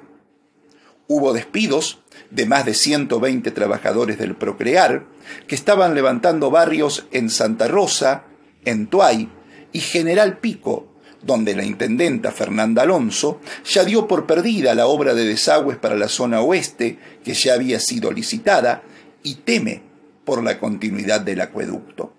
Hubo 1.07 1.33
despidos 1.33 1.99
de 2.31 2.45
más 2.45 2.65
de 2.65 2.73
120 2.73 3.51
trabajadores 3.51 4.17
del 4.17 4.35
Procrear 4.35 5.05
que 5.47 5.55
estaban 5.55 5.93
levantando 5.95 6.49
barrios 6.49 7.05
en 7.11 7.29
Santa 7.29 7.67
Rosa, 7.67 8.23
en 8.65 8.87
Tuay 8.87 9.29
y 9.71 9.79
General 9.79 10.37
Pico, 10.39 10.93
donde 11.21 11.55
la 11.55 11.63
intendenta 11.63 12.31
Fernanda 12.31 12.83
Alonso 12.83 13.39
ya 13.65 13.85
dio 13.85 14.07
por 14.07 14.25
perdida 14.25 14.75
la 14.75 14.87
obra 14.87 15.13
de 15.13 15.25
desagües 15.25 15.77
para 15.77 15.95
la 15.95 16.09
zona 16.09 16.41
oeste 16.41 16.99
que 17.23 17.33
ya 17.33 17.53
había 17.53 17.79
sido 17.79 18.11
licitada 18.11 18.83
y 19.23 19.35
teme 19.35 19.92
por 20.25 20.43
la 20.43 20.59
continuidad 20.59 21.21
del 21.21 21.41
acueducto. 21.41 22.13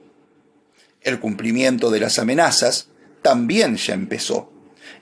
El 1.00 1.20
cumplimiento 1.20 1.90
de 1.90 2.00
las 2.00 2.18
amenazas 2.18 2.88
también 3.22 3.76
ya 3.76 3.94
empezó. 3.94 4.50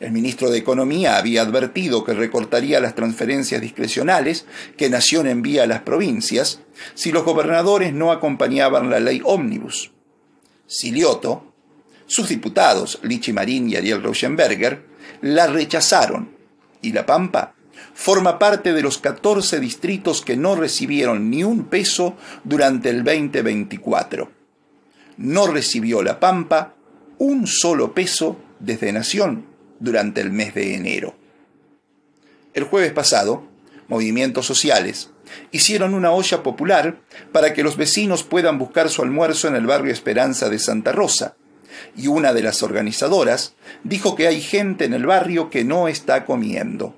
El 0.01 0.13
ministro 0.13 0.51
de 0.51 0.59
Economía 0.59 1.17
había 1.17 1.43
advertido 1.43 2.05
que 2.05 2.13
recortaría 2.13 2.81
las 2.81 2.95
transferencias 2.95 3.61
discrecionales 3.61 4.47
que 4.77 4.91
Nación 4.91 5.29
envía 5.29 5.65
a 5.65 5.67
las 5.67 5.83
provincias 5.83 6.61
si 6.95 7.13
los 7.13 7.25
gobernadores 7.25 7.93
no 7.93 8.11
acompañaban 8.11 8.91
la 8.91 9.01
ley 9.01 9.21
ómnibus. 9.25 9.93
Silioto, 10.67 11.53
sus 12.07 12.29
diputados, 12.29 12.99
Lichi 13.03 13.33
Marín 13.33 13.69
y 13.71 13.77
Ariel 13.77 14.03
Rauschenberger, 14.03 14.85
la 15.21 15.47
rechazaron 15.47 16.37
y 16.81 16.93
La 16.93 17.07
Pampa 17.07 17.55
forma 17.95 18.39
parte 18.39 18.73
de 18.73 18.83
los 18.83 18.99
14 18.99 19.61
distritos 19.61 20.23
que 20.23 20.37
no 20.37 20.55
recibieron 20.55 21.31
ni 21.31 21.45
un 21.45 21.65
peso 21.65 22.17
durante 22.45 22.91
el 22.91 23.05
2024. 23.05 24.31
No 25.19 25.47
recibió 25.47 26.03
La 26.03 26.19
Pampa 26.21 26.75
un 27.19 27.47
solo 27.47 27.95
peso 27.95 28.39
desde 28.59 28.93
Nación 28.93 29.47
durante 29.79 30.21
el 30.21 30.33
mes 30.33 30.55
de 30.55 30.75
enero. 30.75 31.15
El 32.55 32.65
jueves 32.65 32.93
pasado, 32.93 33.45
movimientos 33.89 34.47
sociales 34.47 35.11
hicieron 35.51 35.95
una 35.95 36.13
olla 36.13 36.43
popular 36.43 36.99
para 37.33 37.55
que 37.55 37.63
los 37.63 37.77
vecinos 37.77 38.23
puedan 38.23 38.59
buscar 38.59 38.91
su 38.91 39.03
almuerzo 39.03 39.49
en 39.49 39.57
el 39.57 39.67
barrio 39.67 39.93
Esperanza 39.93 40.49
de 40.49 40.59
Santa 40.59 40.93
Rosa, 40.93 41.37
y 41.97 42.07
una 42.07 42.33
de 42.33 42.43
las 42.43 42.63
organizadoras 42.63 43.55
dijo 43.83 44.15
que 44.15 44.27
hay 44.27 44.41
gente 44.41 44.85
en 44.85 44.95
el 44.95 45.07
barrio 45.07 45.51
que 45.51 45.65
no 45.65 45.89
está 45.89 46.25
comiendo. 46.25 46.95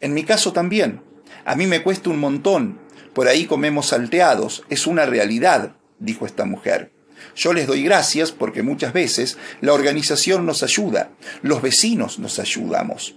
En 0.00 0.14
mi 0.14 0.24
caso 0.24 0.52
también. 0.52 1.00
A 1.44 1.54
mí 1.56 1.66
me 1.66 1.82
cuesta 1.82 2.10
un 2.10 2.18
montón. 2.18 2.78
Por 3.12 3.28
ahí 3.28 3.46
comemos 3.46 3.88
salteados. 3.88 4.64
Es 4.70 4.86
una 4.86 5.06
realidad, 5.06 5.76
dijo 5.98 6.26
esta 6.26 6.44
mujer. 6.44 6.92
Yo 7.36 7.52
les 7.52 7.66
doy 7.66 7.82
gracias 7.82 8.32
porque 8.32 8.62
muchas 8.62 8.92
veces 8.92 9.38
la 9.60 9.72
organización 9.72 10.46
nos 10.46 10.62
ayuda, 10.62 11.10
los 11.42 11.62
vecinos 11.62 12.18
nos 12.18 12.38
ayudamos. 12.38 13.14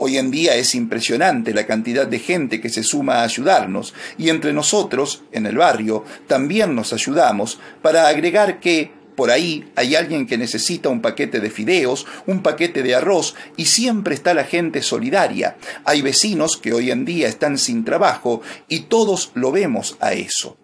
Hoy 0.00 0.16
en 0.16 0.30
día 0.30 0.54
es 0.54 0.76
impresionante 0.76 1.52
la 1.52 1.66
cantidad 1.66 2.06
de 2.06 2.20
gente 2.20 2.60
que 2.60 2.68
se 2.68 2.84
suma 2.84 3.16
a 3.16 3.24
ayudarnos 3.24 3.94
y 4.16 4.28
entre 4.28 4.52
nosotros, 4.52 5.24
en 5.32 5.44
el 5.44 5.56
barrio, 5.56 6.04
también 6.28 6.76
nos 6.76 6.92
ayudamos 6.92 7.58
para 7.82 8.06
agregar 8.06 8.60
que 8.60 8.92
por 9.18 9.32
ahí 9.32 9.68
hay 9.74 9.96
alguien 9.96 10.28
que 10.28 10.38
necesita 10.38 10.90
un 10.90 11.02
paquete 11.02 11.40
de 11.40 11.50
fideos, 11.50 12.06
un 12.28 12.40
paquete 12.40 12.84
de 12.84 12.94
arroz 12.94 13.34
y 13.56 13.64
siempre 13.64 14.14
está 14.14 14.32
la 14.32 14.44
gente 14.44 14.80
solidaria. 14.80 15.56
Hay 15.84 16.02
vecinos 16.02 16.56
que 16.56 16.72
hoy 16.72 16.92
en 16.92 17.04
día 17.04 17.26
están 17.26 17.58
sin 17.58 17.84
trabajo 17.84 18.42
y 18.68 18.82
todos 18.82 19.32
lo 19.34 19.50
vemos 19.50 19.96
a 19.98 20.12
eso. 20.12 20.56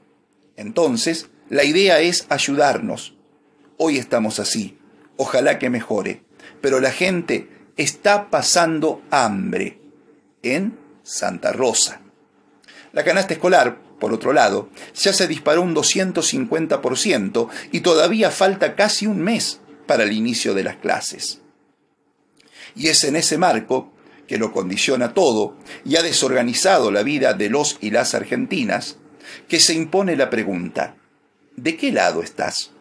Entonces, 0.56 1.30
la 1.50 1.64
idea 1.64 1.98
es 1.98 2.26
ayudarnos. 2.28 3.16
Hoy 3.76 3.98
estamos 3.98 4.38
así. 4.38 4.78
Ojalá 5.16 5.58
que 5.58 5.68
mejore. 5.68 6.22
Pero 6.60 6.78
la 6.78 6.92
gente 6.92 7.48
está 7.76 8.30
pasando 8.30 9.02
hambre 9.10 9.80
en 10.44 10.78
Santa 11.02 11.50
Rosa. 11.50 12.02
La 12.92 13.02
canasta 13.02 13.34
escolar 13.34 13.78
por 13.98 14.12
otro 14.12 14.32
lado, 14.32 14.68
ya 14.94 15.12
se 15.12 15.26
disparó 15.28 15.62
un 15.62 15.74
250% 15.74 17.48
y 17.72 17.80
todavía 17.80 18.30
falta 18.30 18.74
casi 18.74 19.06
un 19.06 19.20
mes 19.20 19.60
para 19.86 20.04
el 20.04 20.12
inicio 20.12 20.54
de 20.54 20.64
las 20.64 20.76
clases. 20.76 21.40
Y 22.74 22.88
es 22.88 23.04
en 23.04 23.16
ese 23.16 23.38
marco 23.38 23.92
que 24.26 24.38
lo 24.38 24.52
condiciona 24.52 25.14
todo 25.14 25.56
y 25.84 25.96
ha 25.96 26.02
desorganizado 26.02 26.90
la 26.90 27.02
vida 27.02 27.34
de 27.34 27.50
los 27.50 27.78
y 27.80 27.90
las 27.90 28.14
argentinas, 28.14 28.96
que 29.48 29.60
se 29.60 29.74
impone 29.74 30.16
la 30.16 30.30
pregunta, 30.30 30.96
¿de 31.56 31.76
qué 31.76 31.92
lado 31.92 32.22
estás? 32.22 32.73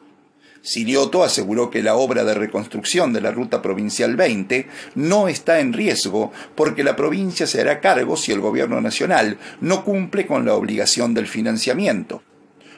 Silioto 0.65 1.25
aseguró 1.25 1.69
que 1.69 1.83
la 1.83 1.95
obra 1.95 2.23
de 2.23 2.33
reconstrucción 2.33 3.11
de 3.11 3.19
la 3.19 3.31
Ruta 3.31 3.61
Provincial 3.61 4.15
20 4.15 4.69
no 4.95 5.27
está 5.27 5.59
en 5.59 5.73
riesgo 5.73 6.31
porque 6.55 6.85
la 6.85 6.95
provincia 6.95 7.45
se 7.45 7.59
hará 7.59 7.81
cargo 7.81 8.15
si 8.15 8.31
el 8.31 8.39
gobierno 8.39 8.79
nacional 8.79 9.37
no 9.59 9.83
cumple 9.83 10.25
con 10.25 10.45
la 10.45 10.53
obligación 10.53 11.13
del 11.13 11.27
financiamiento. 11.27 12.23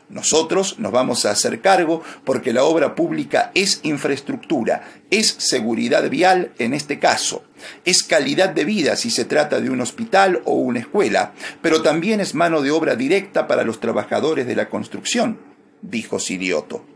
Nosotros 0.09 0.79
nos 0.79 0.91
vamos 0.91 1.27
a 1.27 1.31
hacer 1.31 1.61
cargo 1.61 2.01
porque 2.23 2.53
la 2.53 2.63
obra 2.63 2.95
pública 2.95 3.51
es 3.53 3.81
infraestructura, 3.83 4.89
es 5.11 5.27
seguridad 5.37 6.09
vial 6.09 6.53
en 6.57 6.73
este 6.73 6.97
caso, 6.97 7.43
es 7.85 8.01
calidad 8.01 8.49
de 8.49 8.65
vida 8.65 8.95
si 8.95 9.11
se 9.11 9.25
trata 9.25 9.61
de 9.61 9.69
un 9.69 9.81
hospital 9.81 10.41
o 10.45 10.53
una 10.53 10.79
escuela, 10.79 11.33
pero 11.61 11.83
también 11.83 12.19
es 12.19 12.33
mano 12.33 12.63
de 12.63 12.71
obra 12.71 12.95
directa 12.95 13.47
para 13.47 13.63
los 13.63 13.79
trabajadores 13.79 14.47
de 14.47 14.55
la 14.55 14.69
construcción, 14.69 15.37
dijo 15.83 16.17
Silioto. 16.17 16.94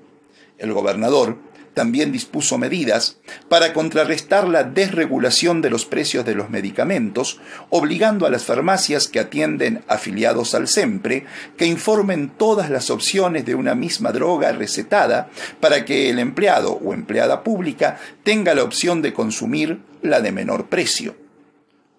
El 0.60 0.74
gobernador 0.74 1.38
también 1.74 2.12
dispuso 2.12 2.58
medidas 2.58 3.18
para 3.48 3.72
contrarrestar 3.72 4.50
la 4.50 4.66
desregulación 4.66 5.62
de 5.62 5.70
los 5.70 5.86
precios 5.86 6.26
de 6.26 6.36
los 6.36 6.50
medicamentos, 6.50 7.40
obligando 7.70 8.26
a 8.26 8.30
las 8.30 8.44
farmacias 8.44 9.08
que 9.08 9.22
atienden 9.22 9.82
afiliados 9.88 10.54
al 10.56 10.68
SEMPRE 10.68 11.26
que 11.58 11.66
informen 11.66 12.32
todas 12.36 12.70
las 12.70 12.90
opciones 12.90 13.46
de 13.46 13.56
una 13.56 13.76
misma 13.76 14.12
droga 14.12 14.52
recetada 14.52 15.30
para 15.62 15.86
que 15.86 16.10
el 16.10 16.20
empleado 16.20 16.74
o 16.74 16.94
empleada 16.94 17.44
pública 17.44 17.98
tenga 18.24 18.54
la 18.56 18.64
opción 18.64 19.02
de 19.02 19.14
consumir 19.14 19.80
la 20.02 20.20
de 20.20 20.34
menor 20.34 20.68
precio. 20.68 21.29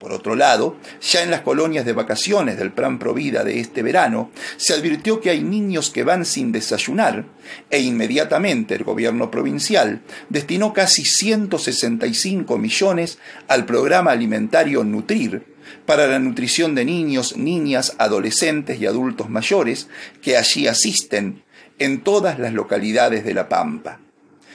Por 0.00 0.14
otro 0.14 0.34
lado, 0.34 0.78
ya 1.02 1.22
en 1.22 1.30
las 1.30 1.42
colonias 1.42 1.84
de 1.84 1.92
vacaciones 1.92 2.56
del 2.56 2.72
Plan 2.72 2.98
Provida 2.98 3.44
de 3.44 3.60
este 3.60 3.82
verano, 3.82 4.30
se 4.56 4.72
advirtió 4.72 5.20
que 5.20 5.28
hay 5.28 5.42
niños 5.42 5.90
que 5.90 6.04
van 6.04 6.24
sin 6.24 6.52
desayunar 6.52 7.26
e 7.68 7.80
inmediatamente 7.80 8.74
el 8.74 8.84
gobierno 8.84 9.30
provincial 9.30 10.00
destinó 10.30 10.72
casi 10.72 11.04
165 11.04 12.56
millones 12.56 13.18
al 13.46 13.66
programa 13.66 14.12
alimentario 14.12 14.84
Nutrir 14.84 15.44
para 15.84 16.06
la 16.06 16.18
nutrición 16.18 16.74
de 16.74 16.86
niños, 16.86 17.36
niñas, 17.36 17.94
adolescentes 17.98 18.80
y 18.80 18.86
adultos 18.86 19.28
mayores 19.28 19.88
que 20.22 20.38
allí 20.38 20.66
asisten 20.66 21.42
en 21.78 22.00
todas 22.00 22.38
las 22.38 22.54
localidades 22.54 23.22
de 23.22 23.34
La 23.34 23.50
Pampa. 23.50 24.00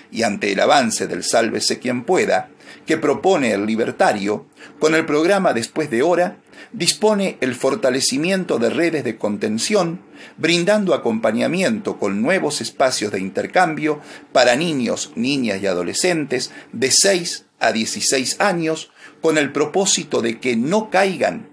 Y 0.09 0.23
ante 0.23 0.51
el 0.51 0.59
avance 0.59 1.05
del 1.05 1.23
Sálvese 1.23 1.77
quien 1.77 2.03
pueda, 2.03 2.49
que 2.85 2.97
propone 2.97 3.51
el 3.53 3.65
libertario, 3.65 4.45
con 4.79 4.95
el 4.95 5.05
programa 5.05 5.53
Después 5.53 5.89
de 5.89 6.03
Hora, 6.03 6.37
dispone 6.71 7.37
el 7.41 7.55
fortalecimiento 7.55 8.59
de 8.59 8.69
redes 8.69 9.03
de 9.03 9.17
contención, 9.17 10.01
brindando 10.37 10.93
acompañamiento 10.93 11.97
con 11.97 12.21
nuevos 12.21 12.61
espacios 12.61 13.11
de 13.11 13.19
intercambio 13.19 14.01
para 14.31 14.55
niños, 14.55 15.11
niñas 15.15 15.61
y 15.61 15.67
adolescentes 15.67 16.51
de 16.71 16.91
6 16.91 17.45
a 17.59 17.71
16 17.71 18.41
años, 18.41 18.91
con 19.21 19.37
el 19.37 19.51
propósito 19.51 20.21
de 20.21 20.39
que 20.39 20.55
no 20.55 20.89
caigan 20.89 21.49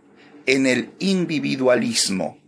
en 0.46 0.66
el 0.66 0.90
individualismo. 0.98 2.38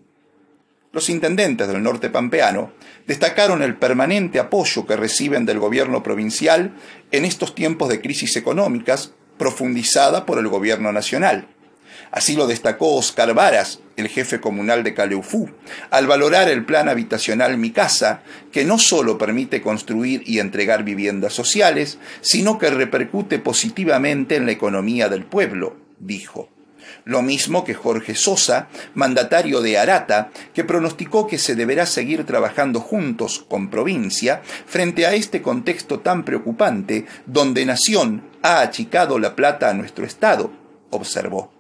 Los 0.92 1.08
intendentes 1.08 1.66
del 1.66 1.82
norte 1.82 2.10
pampeano 2.10 2.72
destacaron 3.06 3.62
el 3.62 3.76
permanente 3.76 4.38
apoyo 4.38 4.86
que 4.86 4.96
reciben 4.96 5.46
del 5.46 5.58
gobierno 5.58 6.02
provincial 6.02 6.74
en 7.12 7.24
estos 7.24 7.54
tiempos 7.54 7.88
de 7.88 8.00
crisis 8.00 8.36
económicas 8.36 9.12
profundizada 9.38 10.26
por 10.26 10.38
el 10.38 10.48
gobierno 10.48 10.92
nacional. 10.92 11.48
Así 12.10 12.36
lo 12.36 12.46
destacó 12.46 12.94
Oscar 12.94 13.34
Varas, 13.34 13.80
el 13.96 14.08
jefe 14.08 14.40
comunal 14.40 14.84
de 14.84 14.94
Caleufú, 14.94 15.50
al 15.90 16.06
valorar 16.06 16.48
el 16.48 16.64
plan 16.64 16.88
habitacional 16.88 17.58
Mi 17.58 17.70
Casa, 17.70 18.22
que 18.52 18.64
no 18.64 18.78
solo 18.78 19.18
permite 19.18 19.60
construir 19.60 20.22
y 20.24 20.38
entregar 20.38 20.84
viviendas 20.84 21.32
sociales, 21.32 21.98
sino 22.20 22.58
que 22.58 22.70
repercute 22.70 23.40
positivamente 23.40 24.36
en 24.36 24.46
la 24.46 24.52
economía 24.52 25.08
del 25.08 25.24
pueblo, 25.24 25.76
dijo. 25.98 26.53
Lo 27.04 27.22
mismo 27.22 27.64
que 27.64 27.74
Jorge 27.74 28.14
Sosa, 28.14 28.68
mandatario 28.94 29.60
de 29.60 29.78
Arata, 29.78 30.30
que 30.54 30.64
pronosticó 30.64 31.26
que 31.26 31.38
se 31.38 31.54
deberá 31.54 31.86
seguir 31.86 32.24
trabajando 32.24 32.80
juntos 32.80 33.44
con 33.48 33.70
provincia 33.70 34.42
frente 34.66 35.06
a 35.06 35.14
este 35.14 35.42
contexto 35.42 36.00
tan 36.00 36.24
preocupante 36.24 37.06
donde 37.26 37.66
Nación 37.66 38.22
ha 38.42 38.60
achicado 38.60 39.18
la 39.18 39.36
plata 39.36 39.70
a 39.70 39.74
nuestro 39.74 40.04
Estado, 40.04 40.50
observó. 40.90 41.54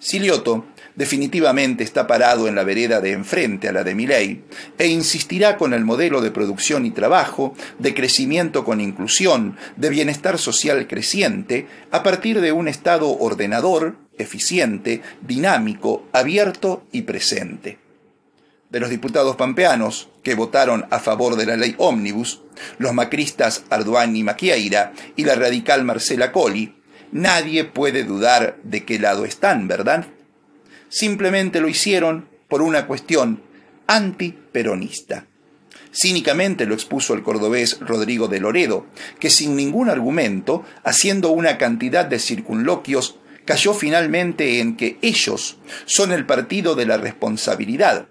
Silioto 0.00 0.64
definitivamente 0.94 1.82
está 1.82 2.06
parado 2.06 2.46
en 2.46 2.54
la 2.54 2.62
vereda 2.62 3.00
de 3.00 3.12
enfrente 3.12 3.68
a 3.68 3.72
la 3.72 3.82
de 3.82 3.96
Miley 3.96 4.44
e 4.78 4.86
insistirá 4.86 5.56
con 5.56 5.74
el 5.74 5.84
modelo 5.84 6.20
de 6.20 6.30
producción 6.30 6.86
y 6.86 6.92
trabajo, 6.92 7.54
de 7.80 7.94
crecimiento 7.94 8.64
con 8.64 8.80
inclusión, 8.80 9.56
de 9.76 9.90
bienestar 9.90 10.38
social 10.38 10.86
creciente, 10.86 11.66
a 11.90 12.04
partir 12.04 12.40
de 12.40 12.52
un 12.52 12.68
Estado 12.68 13.10
ordenador, 13.10 13.96
eficiente, 14.18 15.02
dinámico, 15.20 16.06
abierto 16.12 16.84
y 16.92 17.02
presente. 17.02 17.78
De 18.70 18.80
los 18.80 18.90
diputados 18.90 19.36
pampeanos 19.36 20.08
que 20.22 20.34
votaron 20.34 20.86
a 20.90 20.98
favor 20.98 21.36
de 21.36 21.46
la 21.46 21.56
ley 21.56 21.74
ómnibus, 21.78 22.42
los 22.78 22.92
macristas 22.92 23.64
Arduán 23.70 24.14
y 24.14 24.22
Maquieira 24.22 24.92
y 25.16 25.24
la 25.24 25.34
radical 25.34 25.84
Marcela 25.84 26.32
Colli, 26.32 26.74
nadie 27.10 27.64
puede 27.64 28.04
dudar 28.04 28.58
de 28.62 28.84
qué 28.84 28.98
lado 28.98 29.24
están, 29.24 29.68
¿verdad? 29.68 30.06
Simplemente 30.90 31.60
lo 31.60 31.68
hicieron 31.68 32.28
por 32.48 32.60
una 32.60 32.86
cuestión 32.86 33.42
antiperonista. 33.86 35.24
Cínicamente 35.92 36.66
lo 36.66 36.74
expuso 36.74 37.14
el 37.14 37.22
cordobés 37.22 37.80
Rodrigo 37.80 38.28
de 38.28 38.40
Loredo, 38.40 38.86
que 39.18 39.30
sin 39.30 39.56
ningún 39.56 39.88
argumento, 39.88 40.64
haciendo 40.84 41.30
una 41.30 41.56
cantidad 41.56 42.04
de 42.04 42.18
circunloquios, 42.18 43.16
cayó 43.48 43.72
finalmente 43.72 44.60
en 44.60 44.76
que 44.76 44.98
ellos 45.00 45.56
son 45.86 46.12
el 46.12 46.26
partido 46.26 46.74
de 46.74 46.84
la 46.84 46.98
responsabilidad 46.98 48.06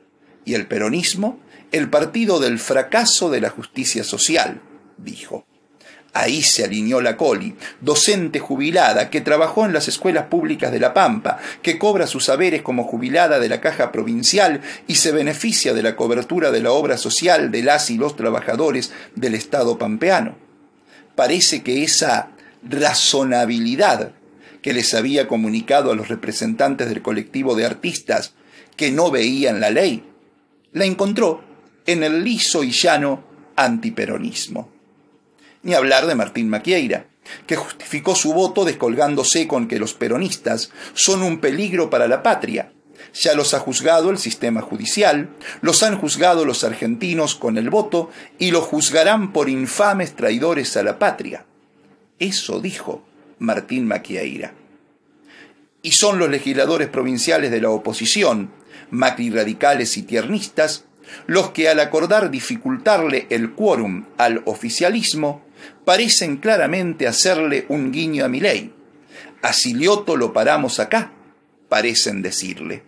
y 0.45 0.55
el 0.55 0.65
peronismo 0.65 1.39
el 1.71 1.91
partido 1.91 2.39
del 2.39 2.57
fracaso 2.57 3.29
de 3.29 3.41
la 3.41 3.51
justicia 3.51 4.03
social, 4.03 4.61
dijo. 4.97 5.45
Ahí 6.11 6.41
se 6.41 6.63
alineó 6.63 7.01
la 7.01 7.17
Coli, 7.17 7.53
docente 7.81 8.39
jubilada 8.39 9.11
que 9.11 9.21
trabajó 9.21 9.63
en 9.63 9.73
las 9.73 9.87
escuelas 9.87 10.25
públicas 10.25 10.71
de 10.71 10.79
La 10.79 10.95
Pampa, 10.95 11.37
que 11.61 11.77
cobra 11.77 12.07
sus 12.07 12.25
saberes 12.25 12.63
como 12.63 12.85
jubilada 12.85 13.37
de 13.37 13.49
la 13.49 13.61
Caja 13.61 13.91
Provincial 13.91 14.61
y 14.87 14.95
se 14.95 15.11
beneficia 15.11 15.75
de 15.75 15.83
la 15.83 15.95
cobertura 15.95 16.49
de 16.49 16.61
la 16.61 16.71
obra 16.71 16.97
social 16.97 17.51
de 17.51 17.61
las 17.61 17.91
y 17.91 17.97
los 17.99 18.15
trabajadores 18.15 18.91
del 19.13 19.35
Estado 19.35 19.77
pampeano. 19.77 20.35
Parece 21.15 21.61
que 21.61 21.83
esa 21.83 22.31
razonabilidad 22.63 24.13
que 24.61 24.73
les 24.73 24.93
había 24.93 25.27
comunicado 25.27 25.91
a 25.91 25.95
los 25.95 26.07
representantes 26.07 26.89
del 26.89 27.01
colectivo 27.01 27.55
de 27.55 27.65
artistas 27.65 28.33
que 28.75 28.91
no 28.91 29.11
veían 29.11 29.59
la 29.59 29.69
ley, 29.69 30.03
la 30.73 30.85
encontró 30.85 31.41
en 31.85 32.03
el 32.03 32.23
liso 32.23 32.63
y 32.63 32.71
llano 32.71 33.23
antiperonismo 33.55 34.77
ni 35.67 35.73
hablar 35.73 36.07
de 36.07 36.15
Martín 36.15 36.47
Maquieira, 36.47 37.07
que 37.45 37.57
justificó 37.57 38.15
su 38.15 38.33
voto 38.33 38.63
descolgándose 38.63 39.49
con 39.49 39.67
que 39.67 39.79
los 39.79 39.93
peronistas 39.93 40.71
son 40.93 41.23
un 41.23 41.39
peligro 41.39 41.89
para 41.89 42.07
la 42.07 42.23
patria. 42.23 42.71
Ya 43.13 43.33
los 43.33 43.53
ha 43.53 43.59
juzgado 43.59 44.09
el 44.09 44.17
sistema 44.17 44.61
judicial, 44.61 45.29
los 45.59 45.83
han 45.83 45.97
juzgado 45.97 46.45
los 46.45 46.63
argentinos 46.63 47.35
con 47.35 47.57
el 47.57 47.69
voto 47.69 48.09
y 48.39 48.51
los 48.51 48.63
juzgarán 48.63 49.33
por 49.33 49.49
infames 49.49 50.15
traidores 50.15 50.77
a 50.77 50.83
la 50.83 50.99
patria. 50.99 51.45
Eso 52.17 52.61
dijo 52.61 53.03
Martín 53.39 53.87
Maquieira. 53.87 54.53
Y 55.81 55.91
son 55.91 56.19
los 56.19 56.29
legisladores 56.29 56.87
provinciales 56.89 57.51
de 57.51 57.61
la 57.61 57.69
oposición, 57.69 58.51
macri 58.89 59.29
radicales 59.29 59.97
y 59.97 60.03
tiernistas, 60.03 60.85
los 61.25 61.51
que 61.51 61.69
al 61.69 61.79
acordar 61.79 62.29
dificultarle 62.29 63.27
el 63.29 63.53
quórum 63.53 64.05
al 64.17 64.41
oficialismo, 64.45 65.45
parecen 65.85 66.37
claramente 66.37 67.07
hacerle 67.07 67.65
un 67.69 67.91
guiño 67.91 68.25
a 68.25 68.27
mi 68.27 68.39
ley. 68.39 68.73
A 69.41 69.53
Silioto 69.53 70.17
lo 70.17 70.33
paramos 70.33 70.79
acá, 70.79 71.11
parecen 71.69 72.21
decirle. 72.21 72.83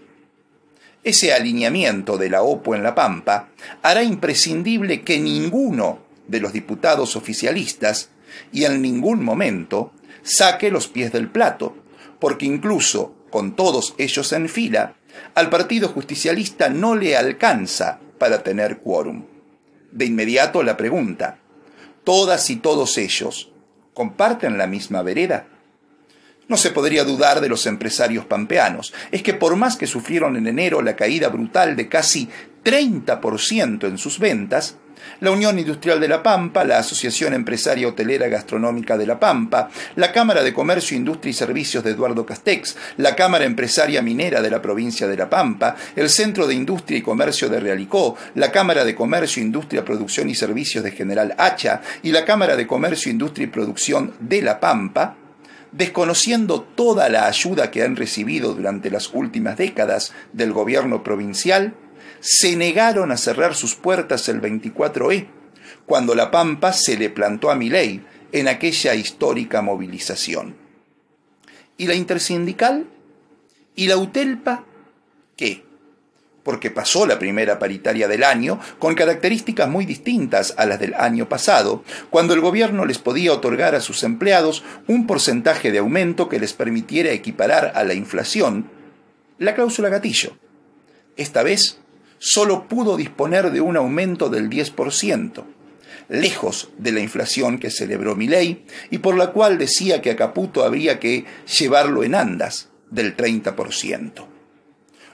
Ese 1.04 1.34
alineamiento 1.34 2.18
de 2.18 2.30
la 2.30 2.42
OPO 2.42 2.76
en 2.76 2.84
La 2.84 2.94
Pampa 2.94 3.50
hará 3.82 4.04
imprescindible 4.04 5.02
que 5.02 5.20
ninguno 5.20 6.00
de 6.28 6.42
los 6.42 6.52
diputados 6.52 7.16
oficialistas 7.16 8.10
y 8.52 8.66
en 8.66 8.82
ningún 8.82 9.24
momento 9.24 9.94
saque 10.23 10.71
los 10.71 10.88
pies 10.88 11.12
del 11.12 11.29
plato, 11.29 11.75
porque 12.19 12.45
incluso 12.45 13.15
con 13.29 13.55
todos 13.55 13.95
ellos 13.97 14.34
en 14.34 14.49
fila, 14.49 14.95
al 15.36 15.49
Partido 15.49 15.89
Justicialista 15.89 16.69
no 16.69 16.95
le 16.95 17.17
alcanza 17.17 17.99
para 18.17 18.43
tener 18.43 18.79
quórum. 18.79 19.25
De 19.91 20.05
inmediato 20.05 20.63
la 20.63 20.77
pregunta, 20.77 21.39
todas 22.03 22.49
y 22.49 22.58
todos 22.58 22.97
ellos, 22.97 23.51
comparten 23.93 24.58
la 24.58 24.67
misma 24.67 25.01
vereda? 25.01 25.47
No 26.47 26.58
se 26.58 26.71
podría 26.71 27.03
dudar 27.03 27.41
de 27.41 27.49
los 27.49 27.67
empresarios 27.67 28.25
pampeanos. 28.25 28.93
Es 29.12 29.21
que 29.21 29.36
por 29.36 29.55
más 29.55 29.77
que 29.77 29.86
sufrieron 29.86 30.36
en 30.36 30.47
enero 30.47 30.82
la 30.82 30.95
caída 30.95 31.29
brutal 31.29 31.75
de 31.75 31.89
casi 31.89 32.29
30% 32.63 33.88
en 33.88 33.98
sus 33.98 34.19
ventas, 34.19 34.78
la 35.22 35.32
Unión 35.32 35.58
Industrial 35.60 36.00
de 36.00 36.08
La 36.08 36.24
Pampa, 36.24 36.63
la 36.63 36.80
Asociación 36.80 37.34
Empresaria 37.34 37.88
Hotelera 37.88 38.28
Gastronómica 38.28 38.98
de 38.98 39.06
La 39.06 39.19
Pampa, 39.19 39.69
la 39.95 40.12
Cámara 40.12 40.43
de 40.43 40.54
Comercio, 40.54 40.98
Industria 40.98 41.32
y 41.32 41.34
Servicios 41.34 41.84
de 41.84 41.91
Eduardo 41.91 42.26
Castex, 42.26 42.76
la 42.98 43.15
Cámara 43.15 43.45
Empresaria 43.45 44.02
Minera 44.02 44.41
de 44.41 44.52
la 44.52 44.62
provincia 44.62 45.08
de 45.08 45.17
La 45.17 45.30
Pampa, 45.30 45.76
el 45.95 46.10
Centro 46.10 46.48
de 46.48 46.56
Industria 46.56 46.98
y 46.98 47.02
Comercio 47.02 47.50
de 47.50 47.60
Realicó, 47.60 48.15
la 48.36 48.52
Cámara 48.52 48.86
de 48.86 48.95
Comercio, 48.95 49.41
Industria, 49.41 49.86
Producción 49.86 50.30
y 50.30 50.36
Servicios 50.36 50.84
de 50.84 50.91
General 50.91 51.36
Hacha 51.38 51.82
y 52.04 52.12
la 52.12 52.26
Cámara 52.26 52.56
de 52.56 52.67
Comercio, 52.67 53.12
Industria 53.12 53.45
y 53.45 53.50
Producción 53.50 54.13
de 54.19 54.41
La 54.41 54.60
Pampa, 54.60 55.15
desconociendo 55.72 56.62
toda 56.62 57.10
la 57.10 57.28
ayuda 57.28 57.69
que 57.69 57.84
han 57.84 57.95
recibido 57.95 58.54
durante 58.54 58.89
las 58.89 59.13
últimas 59.13 59.58
décadas 59.58 60.13
del 60.34 60.52
gobierno 60.52 61.04
provincial, 61.04 61.76
se 62.21 62.55
negaron 62.55 63.12
a 63.12 63.17
cerrar 63.17 63.55
sus 63.55 63.75
puertas 63.75 64.29
el 64.29 64.41
24E, 64.41 65.27
cuando 65.86 66.15
La 66.15 66.32
Pampa 66.32 66.73
se 66.73 66.97
le 66.97 67.10
plantó 67.10 67.49
a 67.49 67.55
Milei 67.55 68.03
en 68.32 68.47
aquella 68.47 68.95
histórica 68.95 69.62
movilización. 69.62 70.55
¿Y 71.77 71.88
la 71.88 71.95
intersindical? 71.95 72.86
¿Y 73.75 73.88
la 73.88 73.97
UTELPA? 73.97 74.65
¿Qué? 75.36 75.63
Porque 76.43 76.71
pasó 76.71 77.05
la 77.05 77.19
primera 77.19 77.60
paritaria 77.60 78.08
del 78.08 78.23
año 78.23 78.60
con 78.77 78.95
características 78.95 79.69
muy 79.69 79.86
distintas 79.86 80.53
a 80.58 80.65
las 80.65 80.79
del 80.79 80.93
año 80.95 81.29
pasado, 81.29 81.84
cuando 82.10 82.34
el 82.34 82.41
gobierno 82.41 82.86
les 82.86 82.97
podía 82.97 83.34
otorgar 83.34 83.75
a 83.75 83.82
sus 83.82 84.03
empleados 84.03 84.63
un 84.88 85.08
porcentaje 85.08 85.71
de 85.71 85.79
aumento 85.79 86.27
que 86.27 86.39
les 86.39 86.53
permitiera 86.53 87.12
equiparar 87.12 87.71
a 87.75 87.84
la 87.84 87.93
inflación 87.93 88.69
la 89.38 89.55
cláusula 89.55 89.89
gatillo. 89.89 90.38
Esta 91.15 91.43
vez 91.43 91.79
solo 92.19 92.67
pudo 92.67 92.97
disponer 92.97 93.51
de 93.51 93.62
un 93.62 93.77
aumento 93.77 94.29
del 94.29 94.49
10%, 94.49 95.43
lejos 96.10 96.69
de 96.77 96.91
la 96.91 96.99
inflación 96.99 97.58
que 97.58 97.71
celebró 97.71 98.15
Milei 98.15 98.65
y 98.91 98.99
por 98.99 99.17
la 99.17 99.32
cual 99.32 99.58
decía 99.58 100.01
que 100.01 100.12
a 100.12 100.15
Caputo 100.15 100.63
habría 100.63 100.99
que 100.99 101.25
llevarlo 101.58 102.03
en 102.03 102.15
andas 102.15 102.69
del 102.91 103.15
30%. 103.15 104.25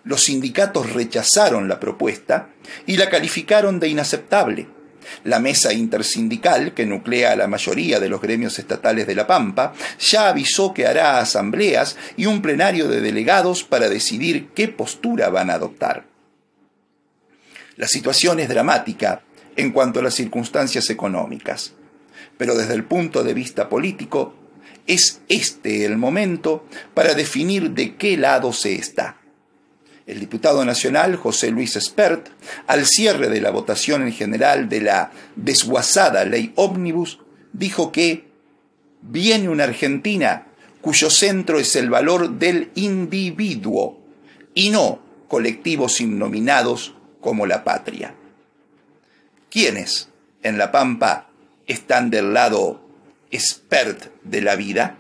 Los 0.04 0.24
sindicatos 0.24 0.94
rechazaron 0.94 1.68
la 1.68 1.80
propuesta 1.80 2.50
y 2.86 2.98
la 2.98 3.10
calificaron 3.10 3.80
de 3.80 3.90
inaceptable. 3.90 4.68
La 5.24 5.40
mesa 5.40 5.74
intersindical, 5.74 6.74
que 6.74 6.86
nuclea 6.86 7.32
a 7.32 7.36
la 7.36 7.48
mayoría 7.48 8.00
de 8.00 8.10
los 8.10 8.22
gremios 8.22 8.58
estatales 8.58 9.06
de 9.06 9.16
La 9.16 9.28
Pampa, 9.28 9.74
ya 10.00 10.30
avisó 10.30 10.74
que 10.74 10.88
hará 10.88 11.20
asambleas 11.20 11.96
y 12.18 12.26
un 12.26 12.42
plenario 12.42 12.88
de 12.88 13.02
delegados 13.02 13.64
para 13.64 13.90
decidir 13.90 14.50
qué 14.56 14.68
postura 14.68 15.30
van 15.30 15.50
a 15.50 15.56
adoptar. 15.56 16.15
La 17.78 17.88
situación 17.88 18.40
es 18.40 18.48
dramática 18.48 19.22
en 19.56 19.72
cuanto 19.72 20.00
a 20.00 20.04
las 20.04 20.16
circunstancias 20.16 20.90
económicas, 20.90 21.74
pero 22.38 22.56
desde 22.56 22.74
el 22.74 22.86
punto 22.86 23.24
de 23.24 23.34
vista 23.34 23.68
político, 23.68 24.34
es 24.88 25.22
este 25.30 25.86
el 25.86 25.98
momento 25.98 26.66
para 26.94 27.16
definir 27.16 27.72
de 27.72 27.96
qué 27.96 28.18
lado 28.18 28.54
se 28.54 28.76
está. 28.76 29.18
El 30.06 30.20
diputado 30.20 30.64
nacional 30.64 31.16
José 31.16 31.50
Luis 31.50 31.76
Espert, 31.76 32.30
al 32.68 32.86
cierre 32.86 33.28
de 33.28 33.42
la 33.42 33.50
votación 33.50 34.04
en 34.04 34.14
general 34.14 34.70
de 34.70 34.82
la 34.82 35.12
desguazada 35.36 36.24
ley 36.26 36.54
ómnibus, 36.56 37.20
dijo 37.52 37.92
que 37.92 38.28
viene 39.02 39.50
una 39.50 39.64
Argentina 39.64 40.48
cuyo 40.82 41.10
centro 41.10 41.60
es 41.60 41.76
el 41.76 41.90
valor 41.90 42.38
del 42.38 42.70
individuo 42.76 44.00
y 44.54 44.70
no 44.70 45.00
colectivos 45.28 46.00
innominados 46.00 46.94
como 47.26 47.48
la 47.48 47.64
patria. 47.64 48.14
¿Quiénes 49.50 50.10
en 50.44 50.60
La 50.60 50.72
Pampa 50.72 51.26
están 51.66 52.12
del 52.12 52.36
lado 52.36 52.88
expert 53.32 54.12
de 54.22 54.42
la 54.44 54.56
vida? 54.56 54.96